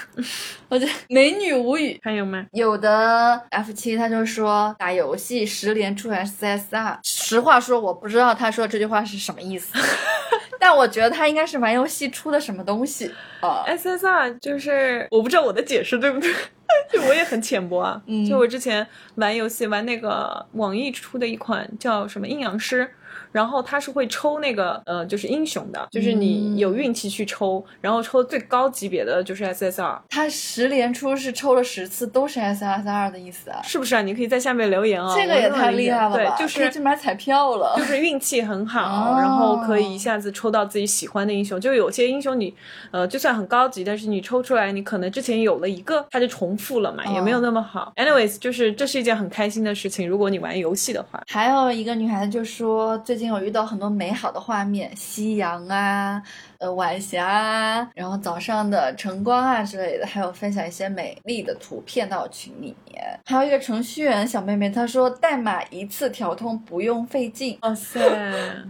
[0.69, 1.99] 我就美女无语。
[2.03, 2.45] 还有吗？
[2.51, 6.98] 有的 F 七他就说打游戏十连出 SSR。
[7.04, 9.74] 实话说，我不知道他说这句话是什么意思，
[10.60, 13.63] 但我觉得他应该是玩游戏出的什么东西啊。
[13.67, 16.32] SSR 就是我不知道我的解释对不对，
[16.91, 18.02] 就我也很浅薄啊。
[18.30, 22.89] 就我之前玩游戏玩那个网易出的一款叫什么阴阳师。
[23.34, 30.00] 然后他是会抽那个呃，就是英雄的，就是你有运气去抽，然后抽最高级别的就是 SSR。
[30.10, 33.60] 他十连出是抽了十次都是 SSR 的意思啊？
[33.63, 34.02] 是不是啊？
[34.04, 35.13] 你可以在下面留言啊。
[35.15, 36.36] 这个也太厉害了吧！
[36.38, 41.60] 对，就是去买彩票了，就 是运气很好，然后可以一下子抽到自己喜欢的英雄。
[41.60, 42.54] 就有些英雄你
[42.91, 47.91] 呃，就算很高级，但是你抽出来，你可能之前有了一个，它就重复了嘛，也没有那么好。
[47.96, 50.08] Anyways，就是这是一件很开心的事情。
[50.08, 53.22] 如果你玩游戏的话，还有一个女孩子就说最近。
[53.29, 56.21] 有遇到很多美好的画面，夕阳啊，
[56.57, 63.03] 呃，晚霞啊，然后早上的晨光啊之类的，还有分享一些美丽的图片到群里面。
[63.25, 67.57] 还有一个程序员小妹妹，她说代码一次调通不用费劲。
[67.62, 67.99] 哇塞，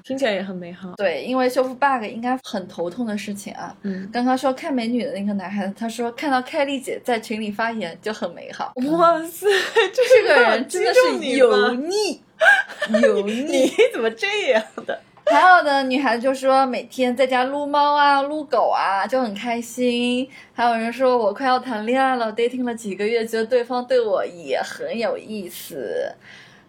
[0.03, 0.93] 听起来也很美好。
[0.95, 3.75] 对，因为修复 bug 应该很头痛的事情啊。
[3.81, 8.73] 嗯，刚刚说看美女的那个男孩子，他说看到凯丽姐在群里发言就很美好。
[8.97, 9.47] 哇塞，
[9.93, 12.21] 这个人真的是油腻。
[13.01, 14.99] 油腻，你怎么这样的？
[15.25, 20.29] 还有的女孩子就说每天在家撸猫啊、撸狗啊，就很开心。
[20.53, 26.13] 还有人说我快要谈恋爱了，dating 了几个月，觉得对方对我也很有意思。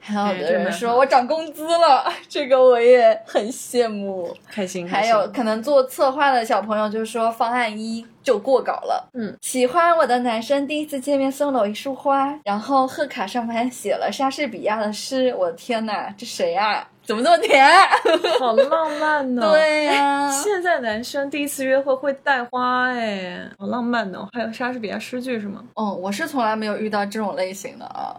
[0.04, 4.86] 还有的人说我涨工资了， 这个我也很羡慕，开心。
[4.88, 9.08] 还有可能做策划的小朋友就说方案一就过稿了。
[9.14, 15.34] 嗯，喜欢我的男生第一次见面送了我一束花，然后贺卡上面还写了莎士比亚的诗。
[15.36, 16.86] 我的天哪，这谁啊？
[17.06, 17.64] 怎么这么甜？
[18.40, 19.42] 好浪漫呢！
[19.52, 24.26] 对呀， 现在男生第一次约会会带花，哎，好浪漫呢。
[24.32, 25.62] 还有莎士比亚诗句是吗？
[25.74, 28.16] 嗯，我是从来没有遇到这种类型的啊。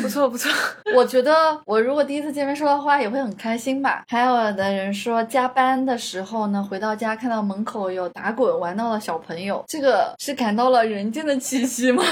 [0.00, 0.50] 不 错不错，
[0.94, 4.04] 我觉得我如果第一次见面收到花也会很开心吧。
[4.08, 12.02] 还有的人说加班的时候呢，回到家看到门口有打滚玩闹的小朋友，这个是感到了人间的气息吗？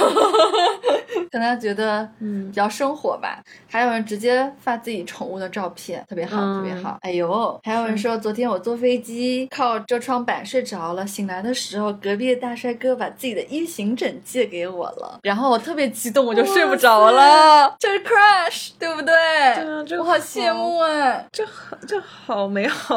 [1.30, 3.40] 可能觉得嗯比较生活吧。
[3.70, 6.04] 还有人直接发自己宠物的照片。
[6.08, 6.96] 特别好，特别好。
[7.02, 17.76] 哎呦，还有人说，昨天我坐飞机靠遮窗板睡着了，醒来的时候，隔壁的大帅哥把自己的异形枕借给我了，然后我特别激动，我就睡不着了。
[17.78, 19.14] 这是 crush，对不对？
[19.86, 21.22] 对我好羡慕啊！
[21.30, 22.96] 这好，这好美好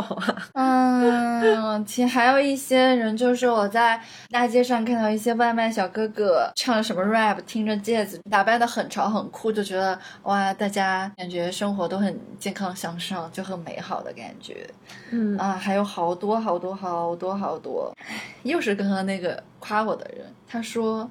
[0.54, 1.42] 啊！
[1.42, 12.92] 嗯，其还有一些人就是我在大街上看到一些外卖小哥哥唱什么 rap，听着戒指，打扮的很潮很酷，就觉得哇，大家感觉生活都很健康向。
[12.92, 13.00] 上
[13.32, 14.68] 就很美好的感觉，
[15.12, 17.96] 嗯啊，还有好多好多好多好多，
[18.44, 21.10] 又是刚刚那个夸我的人，他说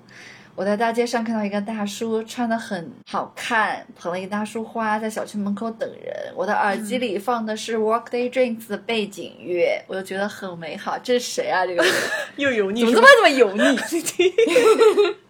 [0.55, 10.99] 我在大街上看到一个大叔穿的很好看，捧了一大束花在小区门口等人，我的耳机里放的是 Workday Drinks 的背景乐，我就觉得很美好。
[10.99, 11.65] 这是谁啊？
[11.65, 11.85] 这个
[12.37, 13.63] 又油腻，怎么这么这么油腻？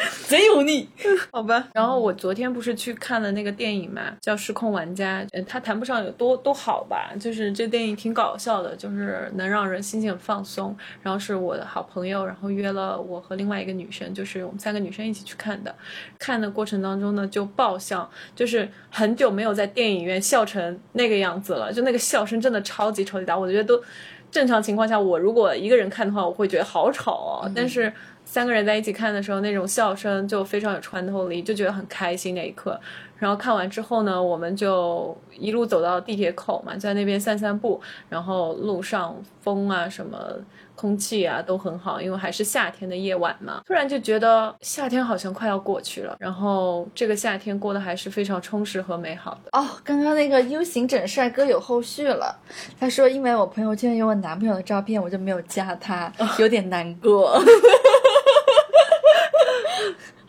[0.26, 0.88] 贼油腻，
[1.30, 1.68] 好吧。
[1.74, 5.20] 然后我昨天不是去看了那个电影嘛，叫《失控玩家》。
[5.32, 10.74] 呃，它谈不上有多多好吧，就是这电影挺搞笑的，就是能让人心情很放松。
[11.02, 15.74] 然后是我的好朋友，然后约了我和另外一个女生，就是我们三个女生一起去看的。
[16.18, 23.36] 看的过程当中呢，就爆笑，就是很久没有在电影院笑成那个样子了，就那个笑声真的超级超级大。
[23.36, 23.82] 我觉得都
[24.30, 27.52] 正常情况下，我如果一个人看的话，我会觉得好吵哦。
[27.54, 27.92] 但是。
[28.30, 32.78] 三个人在一起看的时候，那种笑声就非常有穿透力，就觉得很开心那一刻。
[33.18, 37.80] 然后看完之后呢，我们就一路走到地铁口嘛，在那边散散步。
[38.08, 40.16] 然后路上风啊什么。
[40.76, 43.60] 空气啊都很好，因为还是夏天的夜晚嘛。
[43.66, 49.50] 突然就觉得夏天好像快要过去了，然后这个夏天过得还是非常充实和美好的。
[49.52, 52.34] 哦，刚刚那个 U 型枕帅哥有后续了，
[52.80, 57.38] 他说因为我朋友圈有我男朋友的照片，我就没有加他， 有点难过。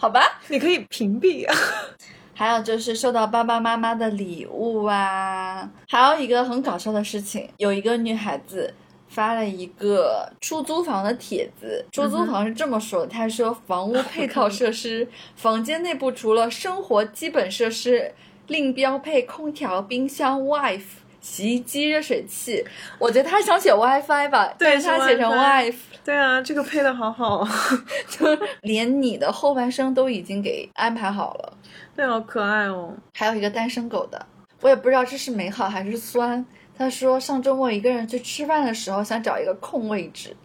[0.02, 1.56] 好吧，你可以屏蔽啊。
[2.34, 8.74] 还有就是收到爸爸妈妈的礼物啊，还有一个很搞笑的事情，有一个女孩子。
[9.08, 18.14] 发了一个出租房的帖子，出租房是这么说的：他说，房屋配套设施，房间内部除了生活基本设施，
[18.48, 20.84] 另标配空调、冰箱、wife、
[21.20, 22.66] 洗衣机、热水器。
[22.98, 25.76] 我觉得他想写 WiFi 吧，对他写成 wife。
[26.06, 27.48] 对啊，这个配的好好，
[28.10, 28.26] 就
[28.62, 31.54] 连你的后半生都已经给安排好了。
[31.96, 32.96] 对，好可爱哦。
[33.14, 34.26] 还有一个单身狗的，
[34.62, 36.44] 我也不知道这是美好还是酸。
[36.76, 40.36] 他说上周末一个人去吃饭的时候，想找一个空位置，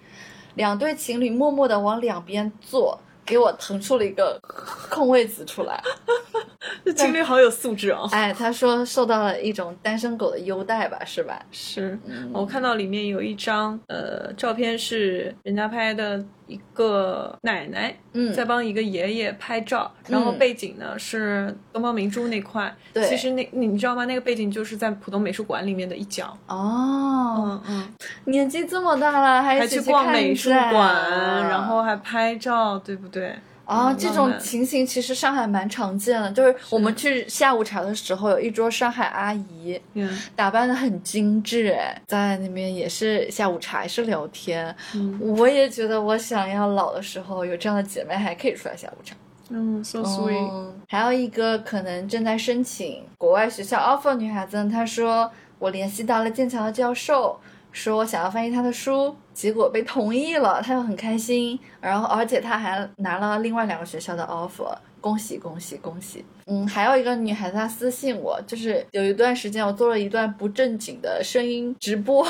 [0.56, 4.40] 两对情侣默默的往两边坐，给我腾出了一个
[4.88, 5.82] 空位子出来。
[6.84, 8.08] 这情侣好有素质哦！
[8.12, 11.44] 哎，他说受到了一种单身狗的优待吧，是吧？
[11.50, 11.98] 是，
[12.32, 16.24] 我看到里面有一张呃照片，是人家拍的。
[16.46, 22.74] 一个奶奶嗯，在帮一个爷爷拍照，然后背景呢是东方明珠那块。
[22.92, 24.04] 对，其实那你知道吗？
[24.04, 26.36] 那个背景就是在浦东美术馆里面的一角。
[26.46, 33.34] 哦，嗯嗯，年纪这么大了还，还去逛美术馆，然后还拍照，对不对？
[33.66, 39.78] 啊，这种情形其实上海蛮常见的，就是我们去下午茶的时候，有一桌上海阿姨，
[40.34, 44.74] 打扮的很精致，哎，在那边也是下午茶，也是聊天。
[45.20, 49.16] 我也觉得我想要老的时候有这样的姐妹，还可以出来下午茶。
[49.50, 50.70] 嗯，so sweet。
[50.88, 57.38] 还有一个可能正在申请国外学校 offer 女孩子，她说我联系到了剑桥的教授。
[57.72, 66.24] 说我想要翻译他的书，结果被同意了，他又很开心，然后而且他还拿了另外两个学校的 offer，恭喜恭喜恭喜！
[66.46, 72.26] 嗯，还有一个女孩子她私信我，就是有一段时间我做了一段不正经的声音直播，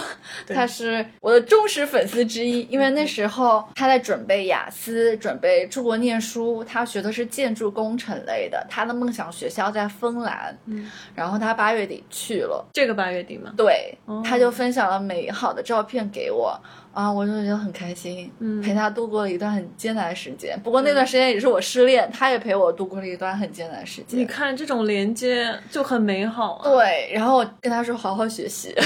[0.48, 13.52] 她是我的忠实粉丝之一，因为那时候她在准备雅思，准备出国念书，她学的是建筑工程类的，她的梦想学校在芬兰，嗯，然后她八月底去了，这个八月底吗？
[13.56, 16.58] 对，她就分享了美好的照片给我。
[16.96, 20.58] 啊，我就觉得很开心，嗯，陪他度过了一段很艰难的时间。
[20.64, 24.18] 不过那段时间也是我失恋，他也陪我度过了一段很艰难的时间。
[24.18, 26.70] 你看这种连接就很美好啊。
[26.70, 28.74] 对，然后我跟他说好好学习。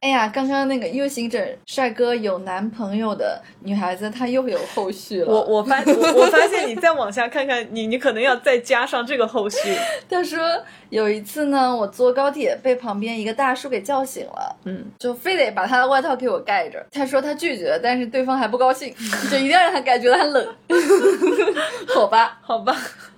[0.00, 5.32] 哎呀，刚刚那个 U 型枕帅哥有男朋友的女孩子，她又有后续了。
[5.32, 9.58] 我 我发我发现你再往下看看，你你可能要再加上这个后续。
[10.08, 10.40] 他说
[10.88, 15.14] 有一次呢，我坐高铁被旁边一个大叔给叫醒了，嗯，就。
[15.14, 18.94] 非得把他的外套给我盖着，他说他拒绝，但是对方还不高兴，
[19.30, 20.54] 就一定要让他盖，觉得他冷。
[21.94, 22.74] 好吧，好吧，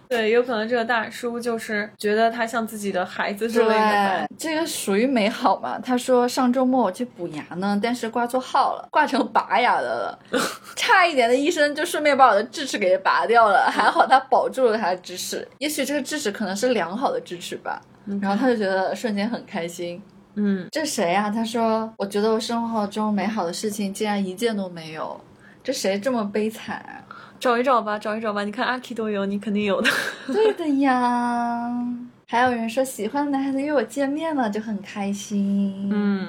[0.08, 4.26] 对，有可能这个大叔就是觉得他像自己的孩子之类的。
[4.36, 5.78] 这个属于美好嘛？
[5.78, 10.18] 他说上周末我去补牙呢，但是挂错号了，挂成拔牙的了，
[10.74, 17.80] 差一点的医生就顺便把我的智齿给拔掉了，还好他保住了他的智齿，也许这个智齿可能是良好的智齿吧。
[18.20, 20.02] 然后他就觉得瞬间很开心。
[20.34, 21.30] 嗯，这谁呀？
[21.30, 25.20] 他说：“我觉得我生活中美好的事情竟然一件都没有，
[25.62, 27.04] 这谁这么悲惨？
[27.38, 28.42] 找一找吧，找一找吧。
[28.44, 29.90] 你看阿 K 都有，你肯定有的。
[30.26, 31.70] 对的呀。
[32.28, 35.88] 还有人说喜欢的男孩子约我见面了，就很开心。
[35.92, 36.28] 嗯，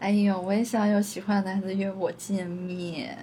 [0.00, 3.16] 哎呦，我也想有喜欢的男孩子约我见面。”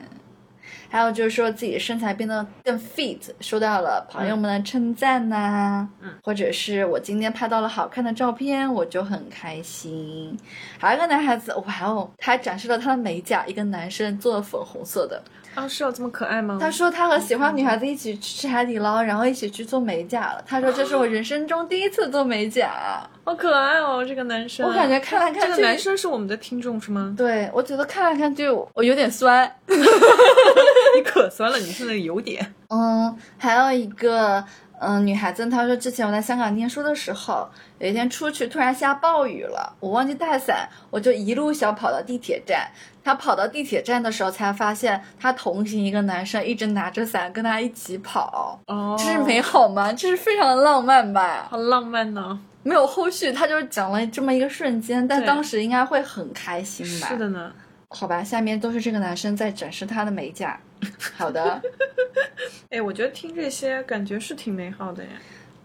[0.94, 10.38] 还有就是说自己的身材变得更 fit，收到了朋友们的称赞呐，嗯，或者是我今天拍到了好看的照片，我就很开心。
[10.78, 15.20] 还有一个男孩子，哇哦，他还展示了他的美甲，一个男生做的粉红色的。
[15.56, 16.58] 啊，是有这么可爱吗？
[16.60, 20.44] 他说他和喜欢女孩子一起去吃海底捞，然后一起去做美甲了。
[20.46, 22.72] 他说这是我人生中第一次做美甲，
[23.24, 24.68] 好可爱哦，这个男生。
[24.68, 27.14] 我感觉看来看去，这个男生是我们的听众是吗？
[27.18, 32.54] 对，我觉得看来看去我有点酸，你可酸了，你现在有点。
[32.70, 34.44] 嗯，还有一个。
[34.86, 37.48] 嗯，女孩子她说，之前我在香港念书的时候，
[37.80, 42.70] 有一天出去突然下暴雨了，我忘记带伞，我就一路小跑到地铁站。
[43.04, 48.60] 她跑到地铁站的时候，才发现她同行一个男生一直拿着伞跟她一起跑。
[48.68, 49.94] 哦，这是美好吗？
[49.94, 51.48] 这是非常的浪漫吧？
[51.50, 52.40] 好浪漫呢。
[52.64, 57.08] 没有后续，他就是讲了这么一个瞬间，但当时应该会很开心吧？
[57.08, 57.52] 是的呢。
[57.90, 60.58] 好吧，下面都是这个男生在展示他的美甲。
[61.16, 61.62] 好的，
[62.70, 65.10] 哎，我觉得听这些感觉是挺美好的呀。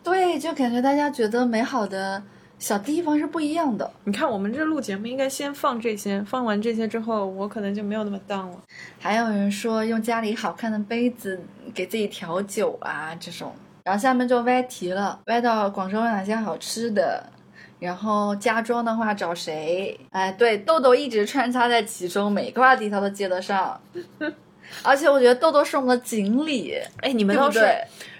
[0.02, 2.22] 对，就感觉大家觉得美好的
[2.58, 3.90] 小地方是不一样的。
[4.04, 8.62] 你看，我们这录节目应该先放这些，放完这些之后，我可能就没有那么 down 了。
[8.98, 11.38] 还有人说用家里好看的杯子
[11.74, 13.52] 给自己调酒啊，这种。
[13.84, 17.24] 然后下面就歪题了，歪到广州有哪些好吃的，
[17.78, 19.98] 然后家装的话找谁？
[20.10, 23.78] 哎，对，豆豆一直穿插在其中，每个话题他都接得上。
[24.82, 27.60] 而且我觉得豆豆是我们的锦鲤，哎，你们倒是，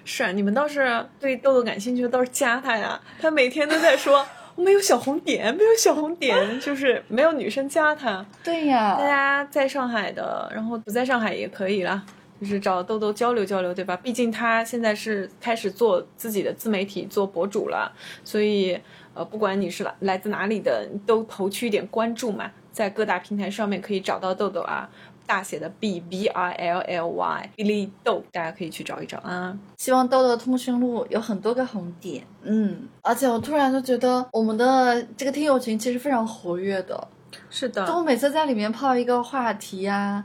[0.04, 3.00] 是你们倒是对豆豆感兴趣的，倒是加他呀。
[3.20, 4.26] 他每天都在说
[4.56, 8.24] 没有小红点，没有小红点，就是没有女生加他。
[8.42, 12.02] 对呀，大家在上海的，然后不在上海也可以啦，
[12.40, 13.96] 就是找豆豆交流交流，对吧？
[13.96, 17.92] 毕竟他现在是开始做自己的自媒体，做博主了，
[18.24, 18.78] 所以
[19.14, 24.88] 呃，不管你是来来自哪里的，都投去一点关注嘛，在各大平台上面可以找到豆豆啊。
[25.28, 29.54] 大写的 B B I L L Y Billy 豆，大家可以去找一找啊。
[29.76, 32.88] 希望豆豆通讯录有很多个红点，嗯。
[33.02, 37.06] 而且我突然就觉得我们的这个听友群其实非常活跃的，
[37.50, 37.86] 是的。
[37.86, 40.24] 就我每次在里面泡一个话题呀，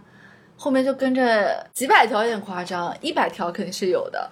[0.56, 4.32] 后面就跟着几百条，有点夸张，一百条肯定是有的。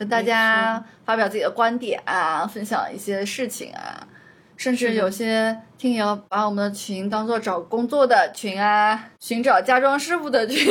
[0.00, 4.08] 就大家发表自己的观点啊，分享一些事情啊。
[4.56, 10.64] 甚至有些听友把我们的群当做找工作的群啊，寻找家装师傅的群，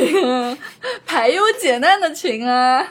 [1.06, 2.82] 排忧解难的群啊，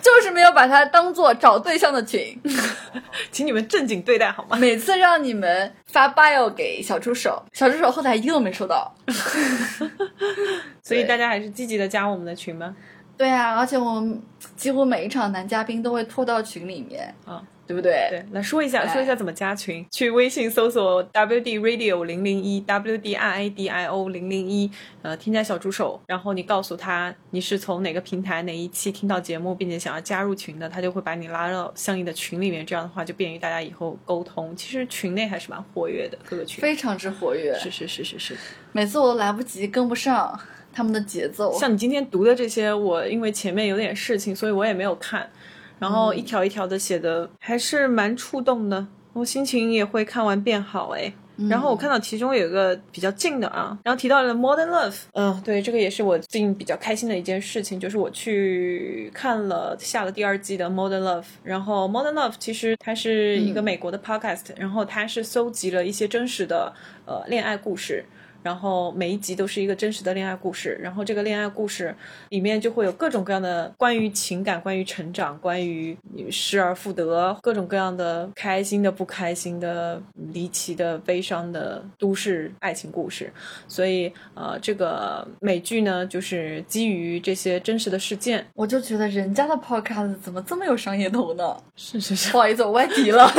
[0.00, 2.40] 就是没有把它当做找对象的群，
[3.32, 4.56] 请你们正经对待好吗？
[4.56, 8.94] 每次让你们发 bio 给小助手，小助手后台一个都没收到，
[10.82, 12.74] 所以大家还是积极的加我们的群吗。
[13.16, 14.22] 对啊，而且我们
[14.56, 17.42] 几乎每一场男嘉宾都会拖到群里面啊。
[17.68, 18.08] 对不对？
[18.08, 19.84] 对，来说一下，说一下怎么加群。
[19.90, 24.70] 去微信搜索 WD Radio 零零一 WDRADIO 零零一，
[25.02, 32.64] 呃，添加小助手，然后你告诉他你是从哪个平台哪一期听到节目，并且想要加入群的，他就会把你拉到相应的群里面。
[32.64, 34.56] 这样的话就便于大家以后沟通。
[34.56, 37.52] 其实群内还是蛮活跃的，各个群非常之活跃。
[37.58, 38.36] 是是是是是，
[38.72, 40.40] 每次我都来不及跟不上
[40.72, 41.52] 他们的节奏。
[41.58, 45.28] 像你今天读的这些，我因为前面有点事情，所以我也没有看。
[45.78, 51.12] 然后一条一条的写的还是蛮触动的，我心情也会看完变好哎。
[51.48, 61.26] 然后我看到其中有一个比较近的啊，然后提到了 Modern Love，嗯，对，这个也是我最近比较开心的一件事情，就是我去看了下了第二季的 Modern Love。
[61.44, 66.72] 然后 Modern Love 其实它是一个美国的 podcast，然后它是搜集了一些真实的
[67.06, 68.04] 呃恋爱故事。
[68.42, 71.94] 然后每一集都是一个真实的恋爱故事，然后这个恋爱故事
[72.30, 75.96] 里面就会有各种各样的关于情感、关于成长、关于
[76.30, 80.00] 失而复得，各种各样的开心的、不开心的、
[80.32, 83.32] 离奇的、悲伤的都市爱情故事。
[83.66, 88.46] 所以，呃，这个美剧呢，就是基于这些真实的事件。
[88.54, 91.56] 我就觉得人家的 podcast 怎么这么有商业头呢？
[91.76, 93.30] 是是是，不好意思，我外题了。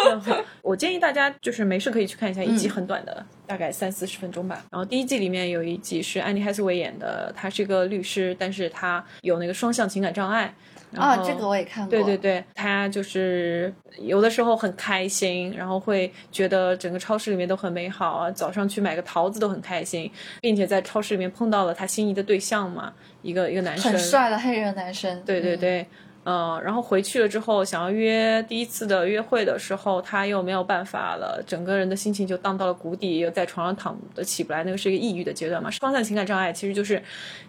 [0.62, 3.24] 我建议大家就是没事可以去看一下，一集很短的。
[3.46, 4.64] 大概三四十分钟吧。
[4.70, 10.54] 然后第一季里面有一集是安妮海瑟薇演的，她是一个律师，但是她有那个双向情感障碍。
[10.96, 11.90] 啊，这个我也看过。
[11.90, 20.08] 对对对，她就是有的时候很开心，然后会觉得整个超市里面都很美好啊，早上去买个桃子都很开心，
[20.40, 22.92] 并且在超市里面碰到了她心仪的对象嘛，
[23.22, 25.20] 一个一个男生，很帅的黑人男生。
[25.24, 25.80] 对对对。
[25.80, 25.86] 嗯，
[26.24, 35.70] 然后回去了之后，想要约第一次的约会的时候，他又没有办法了，整个人的心情就荡到了谷底，又在床上躺的起不来，那个是一个抑郁的阶段嘛。
[35.70, 37.02] 双向情感障碍其实就是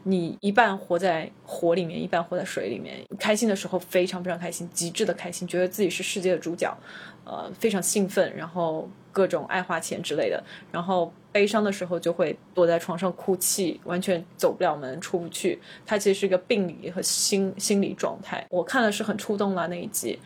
[0.03, 2.97] 你一半活在火里面，一半活在水里面。
[3.17, 6.78] 开心的时候非常非常开心，极致的开心，觉得自己是世界的主角，
[7.26, 11.11] 呃，非常兴奋，然后各种爱花钱之类的，然后。
[11.36, 15.59] 悲伤的时候就会躲在床上哭泣，完全走不了门，出不去。
[15.86, 18.47] 他其实是一个病理和心心理状态。
[18.49, 20.17] 我看的是很触动了那一集。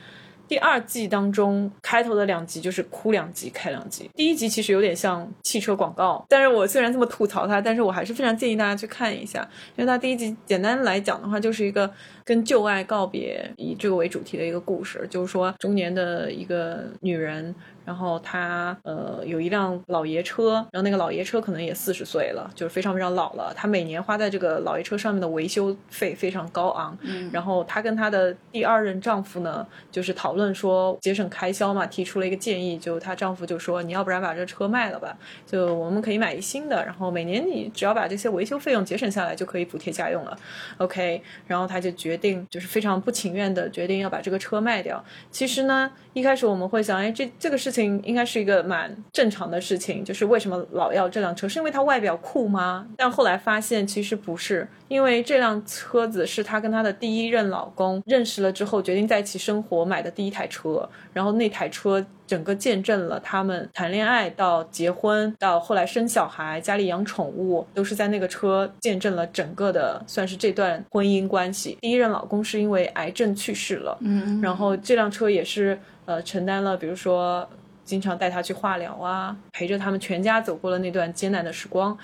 [0.50, 4.10] 第二季当中开头的两集就是哭两集，开两集。
[4.16, 9.47] 第一集其实有点像汽车广告，但是我虽然这么吐槽它，但是我还是非常建议大家去看一下，
[9.78, 11.89] 因为它第一集简单来讲的话，就是一个
[12.26, 17.54] 跟旧爱告别以这个为主题的一个故事，就是说中年的一个女人。
[17.86, 23.52] 然后他呃有一辆老爷车，然后那个老爷车可能也四十岁了，就是非常非常老了。
[23.56, 26.95] 他每年花在这个老爷车上面的维修费非常高昂。
[27.02, 35.16] 嗯，然后她跟她的第二任丈夫呢，就是讨论说节省开销嘛，提出了一个建议，就她丈夫就说你要不然把这车卖了吧，
[35.46, 40.36] 就我们可以买一新的，然后每年你只要把这些维修费用节省下来，就可以补贴家用了。
[40.78, 45.04] OK，然后她就决定就是非常不情愿的决定要把这个车卖掉。
[45.30, 48.00] 其实呢，一开始我们会想，哎，这这个事情。
[48.10, 51.50] 应该是一个蛮正常的事情，就是为什么老要这辆车？
[51.50, 52.88] 是因为它外表酷吗？
[52.96, 71.78] 但后来发现其实不是，因为这辆车子是她跟她的第一任老公认识了之后决定在一起生活买的第一台车，然后那台车整个见证了他们谈恋爱到结婚到后来生小孩家里养宠物，都是在那个车见证了整个的算是这段婚姻关系。
[71.82, 75.80] 第一任老公是因为癌症去世了，嗯，然后这辆车也是。
[76.06, 77.48] 呃，承担了，比如说
[77.86, 81.96] 经常带他去化疗啊，陪着他们全家走过了那段艰难的时光。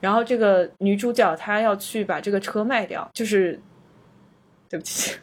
[0.00, 3.60] 然后这个女主角她要去把这个车卖掉，就是
[4.70, 5.18] 对不起，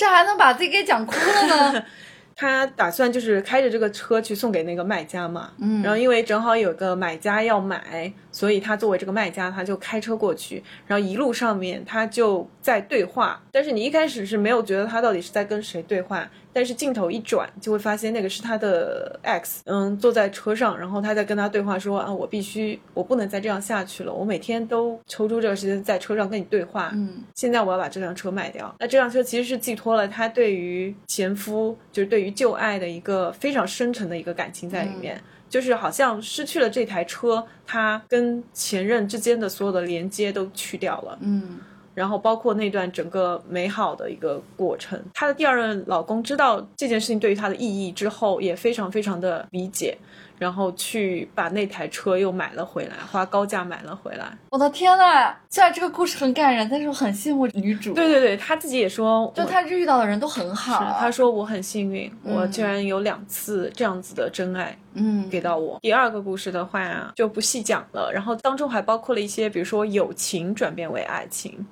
[0.00, 1.84] 这还能把自己给讲哭了呢？
[2.34, 16.28] 他打算就是开着这个车去送给那个卖家嘛，嗯，然后因为正好有个买家要买，所以他作为这个卖家，他就开车过去，然后一路上面他就在对话，但是你一开始是没有觉得他到底是在跟谁对话。
[16.52, 28.74] 但是镜头一转，就会发现那个是他的 X，嗯，坐在车上，然后他在跟他对话说啊，我必须，我不能再这样下去了，我每天都抽出这个时间在车上跟你对话，嗯，现在我要把这辆车卖掉。
[28.80, 41.58] 那这辆车其实是寄托了他对于前夫，就是对于旧爱的一个非常深沉的一个感情在里面，就是好像失去了这台车，他跟前任之间的所有的连接都去掉了，嗯。
[41.92, 49.98] 然后包括那段整个美好的一个过程，她的第二任老公知道这件事情对于她的意义之后，也非常非常的理解。
[50.40, 54.26] 然后去把那台车又买了回来，花高价买了回来。
[54.48, 55.36] 我的天呐！
[55.50, 57.92] 虽然这个故事很感人，但是我很羡慕女主。
[57.92, 60.96] 对对对，她自己也说，就她遇到的人都很好。
[60.98, 65.78] 她说我很幸运，我居然有两次这样子的真爱，嗯，给到我。
[65.82, 71.66] 第二个故事的话就不细讲了，然后当中还包括了一些，比如说友情转变为爱情，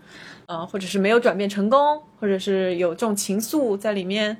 [0.44, 4.36] 呃，或者是没有转变成功，或者是有这种情愫在里面。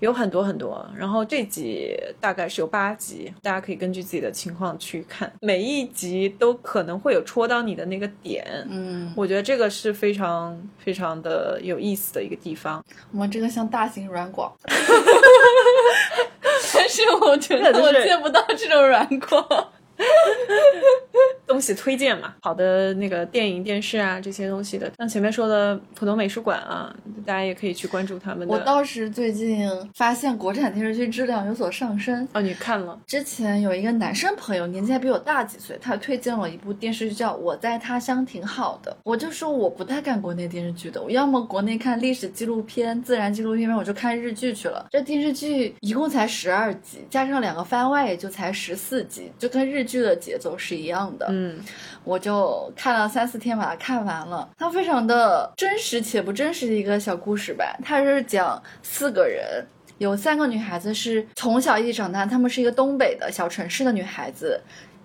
[0.00, 12.84] 有很多很多，然后这集大概是有八集，大家可以根据自己的情况去看，每一集都可能会有戳到你的那个点，嗯，我觉得这个是非常非常的有意思的一个地方。
[13.12, 14.52] 我们这个像大型软广，
[16.74, 19.72] 但是我觉得我见不到这种软广。
[21.46, 26.94] 东西推荐嘛，好的那个电影、电视啊这些东西的，像前面说的浦东美术馆啊，
[27.24, 28.46] 大家也可以去关注他们。
[28.48, 32.98] 我倒是最近发现国产电视剧质量有所上升哦，你看了？
[33.06, 44.84] 之前有一个男生朋友，年纪还比我大几岁，他推荐了一部电视剧叫《我在他乡挺好的》，我就说我不太看国内电视剧的，我要么国内看历史纪录片、自然纪录片，我就看日剧去了。
[44.90, 51.26] 这电视剧一共才十二集，加上两个番外也就才十四集，就跟日剧的节奏是一样的。
[51.30, 51.58] 嗯，
[52.04, 54.48] 我就看了三四天把它看完了。
[54.58, 57.76] 它非常的真实且不真实的一个小故事吧。
[57.84, 59.64] 它是讲四个人，
[59.98, 64.60] 有三个女孩子是从小一起长大，她们是一个东北的小城市的女孩子，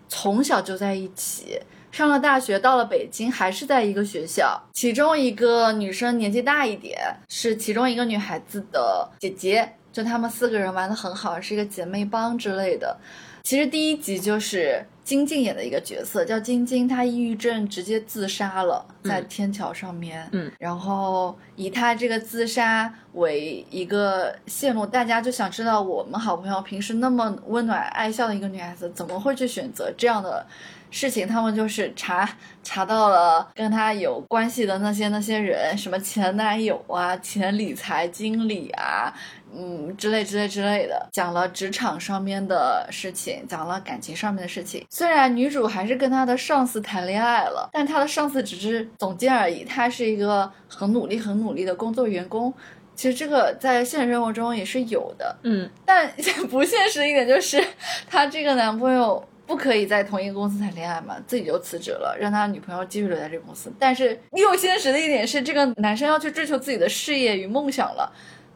[0.10, 1.60] 从小就在一起，
[1.92, 4.62] 上了大学到了北京还是在一个学校。
[4.74, 12.98] 其中一个女生年纪大一点，是其中一个女孩子的姐姐，就她们四个人玩的很好，是一个姐妹帮之类的。
[13.44, 20.28] 其实第一集就是金靖演的一个角色，叫晶晶，她抑郁症直接自杀了，在天桥上面。
[20.32, 30.46] 嗯，然后以她这个自杀为一个线路，大家就想知道我们好朋友平时那么温暖爱笑的一个女孩子，怎么会去选择这样的
[30.92, 31.28] 事情？
[31.28, 32.30] 他们就是查
[32.62, 39.12] 查到了跟他有关系的那些那些人，什么前男友啊，前理财经理啊。
[39.54, 44.86] 嗯，之类之类之类的，讲了职场上面的事情，讲了感情上面的事情。
[44.90, 49.66] 虽然女主还是跟她的上司谈恋爱了，但她的上司只是总监而已。
[49.66, 52.54] 她是一个很努力、很努力的工作员工。
[52.96, 55.36] 其实这个在现实生活中也是有的。
[55.44, 56.10] 嗯，但
[56.50, 57.62] 不现实一点就是，
[58.10, 59.22] 她这个男朋友
[59.52, 63.70] 不可以在同一个公司谈恋爱嘛，自己就辞职了，让他女朋友继续留在这个公司。
[63.78, 68.12] 但是又现实的一点是，这个男生要去追求自己的事业与梦想了。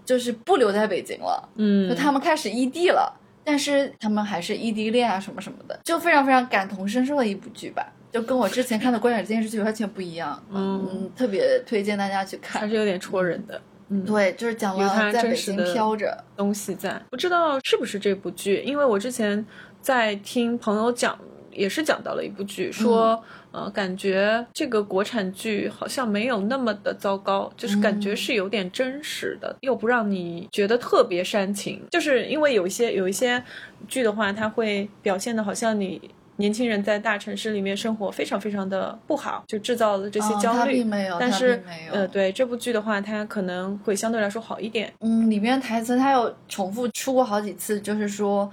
[0.06, 3.12] 就是不留在北京了，嗯，就他们开始异地了，
[3.44, 16.16] 但是他们还是异地恋啊什么什么的，就非常非常感同身受的一部剧吧，就跟我之前看的观点电视剧完全不一样，嗯，特别推荐大家去看，还是有点戳人的，嗯，对，就是讲了在北京飘着。
[16.38, 19.44] 东西在，不知道是不是这部剧，因为我之前
[19.86, 21.16] 在听朋友讲，
[21.52, 23.24] 也是讲到了一部剧，说。
[23.52, 31.82] 呃，感觉这个国产剧好像没有那么的糟糕，就是感觉是有点真实的，又不让你觉得特别煽情。
[31.92, 33.42] 就是因为有一些有一些
[33.88, 36.02] 剧的话，它会表现的好像你
[36.36, 40.84] 年轻人在大城市里面生活非常非常的不好，就制造了这些焦虑。
[40.84, 41.64] 没有，但是
[41.94, 44.92] 呃，对这部剧的话，它可能会相对来说好一点。
[45.00, 48.52] 嗯，里面台词它有重复出过好几次，就是说。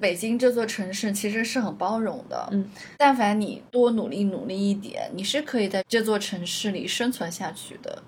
[0.00, 2.68] 北京这座城市其实是很包容的，嗯，
[2.98, 8.02] 但凡你多努力努力一点，你是可以在这座城市里生存下去的。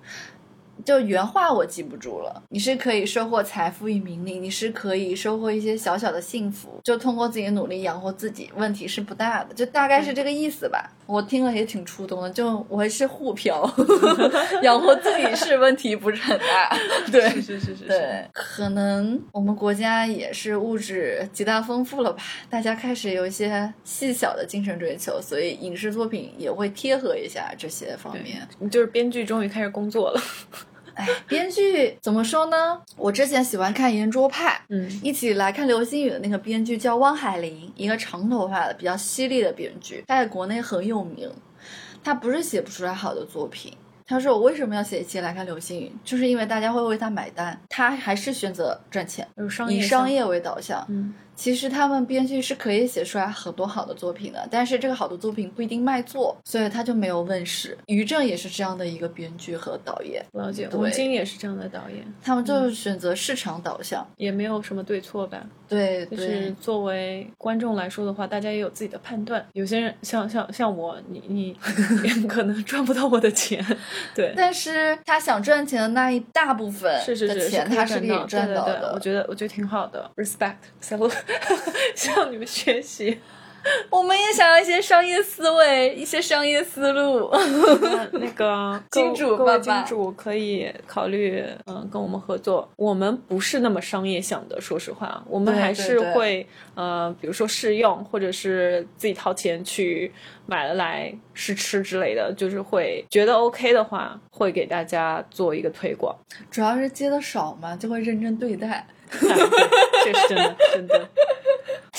[0.89, 2.41] 就原话我记不住了。
[2.49, 9.53] 你是可以收获财富与名利，你是可以收获一些小小的幸福，就通过自己的努力养活自己，问题是不大的。
[9.53, 10.91] 就大概是这个意思吧。
[11.05, 12.29] 我听了也挺触动的。
[12.31, 13.71] 就我是沪漂，
[14.63, 16.75] 养活自己是问题不是很大。
[17.11, 17.83] 对，是是是是。
[17.85, 28.47] 对，可能我们国家也是物质极大丰富了吧，大家开始有一些细小的精神追求，所以影视作品也会贴合一下这些方面。
[28.71, 30.19] 就是编剧终于开始工作了。
[30.99, 32.81] 哎，编剧怎么说呢？
[32.97, 41.31] 我之前喜欢看《圆桌派》，嗯，一起来看流星雨的那个编剧叫汪海林，一个长头发的、比较犀利的编剧，他在国内很有名。
[42.03, 43.73] 他不是写不出来好的作品。
[44.05, 45.91] 他说：“我为什么要写一期来看流星雨？
[46.03, 47.59] 就是因为大家会为他买单。
[47.69, 49.27] 他还是选择赚钱，
[49.69, 50.83] 以商业为导向。
[50.89, 57.77] 嗯。”其实他们编剧是可以写出来很多好的作品的，但是这个好的作品不一定卖座，所以他就没有问世。
[57.85, 60.67] 于正也是这样的一个编剧和导演，了解。
[60.73, 65.41] 吴京也是这样的导演，他们就是选择市场导向，也没有什么对错吧？
[65.69, 69.45] 对，就是作为观众来说的话，大家也有自己的判断。
[69.53, 71.53] 有些人像像像我，你你
[72.27, 73.63] 可能赚不到我的钱，
[74.13, 74.33] 对。
[74.35, 78.91] 但是他想赚钱的那一大部分的钱，他是可以赚到的。
[78.93, 81.13] 我觉得我觉得挺好的，respect，salute。
[81.95, 83.19] 向你们学习，
[83.89, 87.29] 我们也想要一些商业思维，一些商业思路。
[88.13, 92.69] 那个 金主爸爸，金主可以考虑，嗯，跟我们合作。
[92.77, 100.11] 我们不是那么商业想的，说实话，我们还是会，呃，比如说试用，或者是自己掏钱去
[100.45, 106.15] 买了来试吃之类的，就是会觉得 OK 的话，会给大家做一个推广。
[106.49, 108.87] 主要是接的少嘛，就会认真对待。
[109.11, 111.09] 这是真的，真的。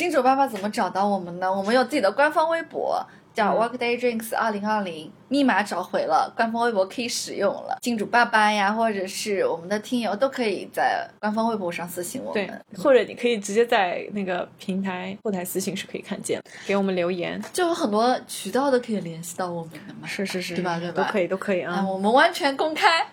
[0.00, 1.54] 金主爸爸怎么找到我们呢？
[1.54, 5.12] 我们有自己的官方微博，叫 Workday Drinks 二零二零。
[5.30, 7.78] 密码找回了，官方微博可以使用了。
[7.80, 20.06] 金主爸爸呀，或者是我们的听友都可以在官方微博上私信我们，或者你可以直接在那个平台后台私信是可以看见，给我们留言，就有很多渠道都可以联系到我们的嘛。
[20.08, 20.80] 是是是，对吧？
[20.80, 21.04] 对吧？
[21.04, 21.86] 都可以，都可以啊。
[21.88, 23.06] 我们完全公开，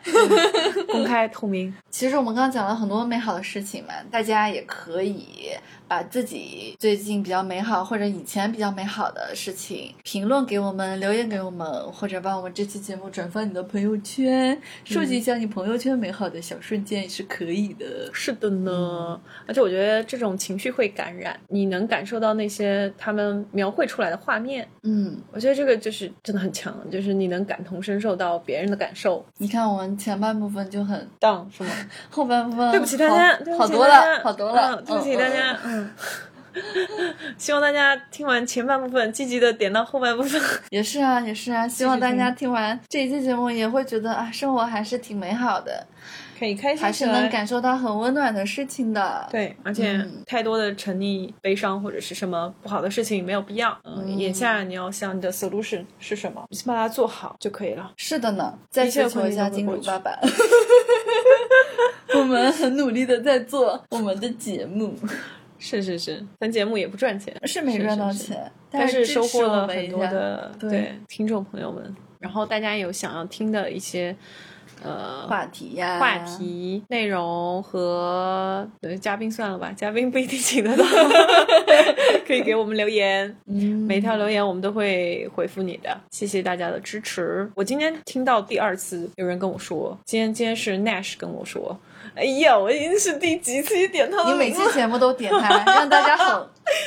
[0.88, 1.72] 公开透明。
[1.92, 5.50] 其实我们刚刚讲了很多美好的事情嘛，大家也可以
[5.88, 18.10] 把自己最近比较美好或者以前比较美好的事情评论给我们，留言给我们，或或者把我们这期节目转发你的朋友圈，收集一下你朋友圈美好的小瞬间也是可以的。
[18.14, 24.66] 是的呢，而且我觉得这种情绪会感染，你能感受到那些他们描绘出来的画面。
[24.84, 29.26] 嗯，我觉得这个就是真的很强，就是你能感同身受到别人的感受。
[29.40, 31.70] 你看我们前半部分就很 down 是吗？
[32.10, 35.92] 后半部分对不起大家，好多了，好多了，对不起大家，嗯。
[37.38, 40.42] 希望大家听完前半部分，积极的点到后半部分。
[40.72, 41.68] 也是啊，也是啊。
[41.68, 45.86] 希望大家听完这一期节目，也会觉得啊，生活还是挺美好的，
[46.40, 49.28] 可以开心，还是能感受到很温暖的事情的。
[49.32, 53.78] 对，而且太多的沉溺悲伤或者是什么不好的事情没有必要。
[53.84, 57.92] 嗯，眼下你要想你的 solution 是什么，你先把它做好就可以了。
[57.98, 60.12] 是的呢，再追求一下金主爸爸。
[62.16, 64.96] 我们很努力的在做我们的节目。
[65.60, 71.96] 是是是，咱节目也不赚钱，是没赚到钱，但是收获了很多的对听众朋友们。
[72.20, 74.16] 然后大家有想要听的一些
[74.84, 78.68] 呃话题呀、话题内容和
[79.00, 80.84] 嘉宾算了吧，嘉宾不一定请得到，
[82.26, 85.96] 可以给我们留言，每条留言我们都会回复你的。
[86.10, 87.50] 谢谢大家的支持。
[87.56, 91.80] 我今天听到第二次有人跟我说，今天今天是 Nash 跟我说。
[92.18, 94.32] 哎呀，我已经是第几次点他了？
[94.32, 96.36] 你每期节目都点他， 让大家很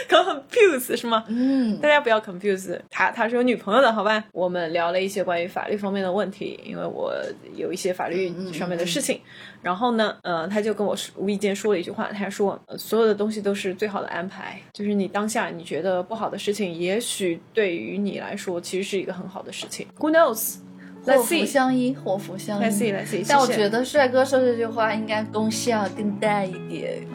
[0.08, 1.24] 很 confuse 是吗？
[1.28, 4.24] 嗯，大家不要 confuse 他，他是有女朋友的，好吧？
[4.32, 7.14] 我们聊了一些关于法律方面的问题，因为我
[7.54, 9.20] 有一些法律上面的事情。
[9.62, 19.86] 然后呢，呃，他就跟我无意间说了一句话，他说：“所有的东西都是最好的安排，就是你当下你觉得不好的事情，也许对于你来说其实是一个很好的事情。
[19.98, 20.56] Who knows？”
[21.04, 23.24] 祸福相依，祸福相依。
[23.28, 27.02] 但我觉得帅哥说这句话应该功效更大一点。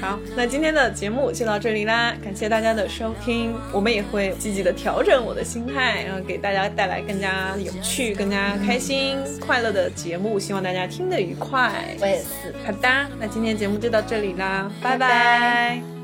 [0.00, 3.54] 好，那今天的节目就到这里啦，感谢大家的收听。
[3.70, 10.38] 我们也会积极的调整我的心态，然后给大家带来更加有趣、更加开心、快乐的节目。
[10.38, 11.70] 希望大家听得愉快。
[12.00, 12.54] 我也是。
[12.64, 12.88] 好的，
[13.18, 15.99] 那今天节目就到这里啦，拜拜。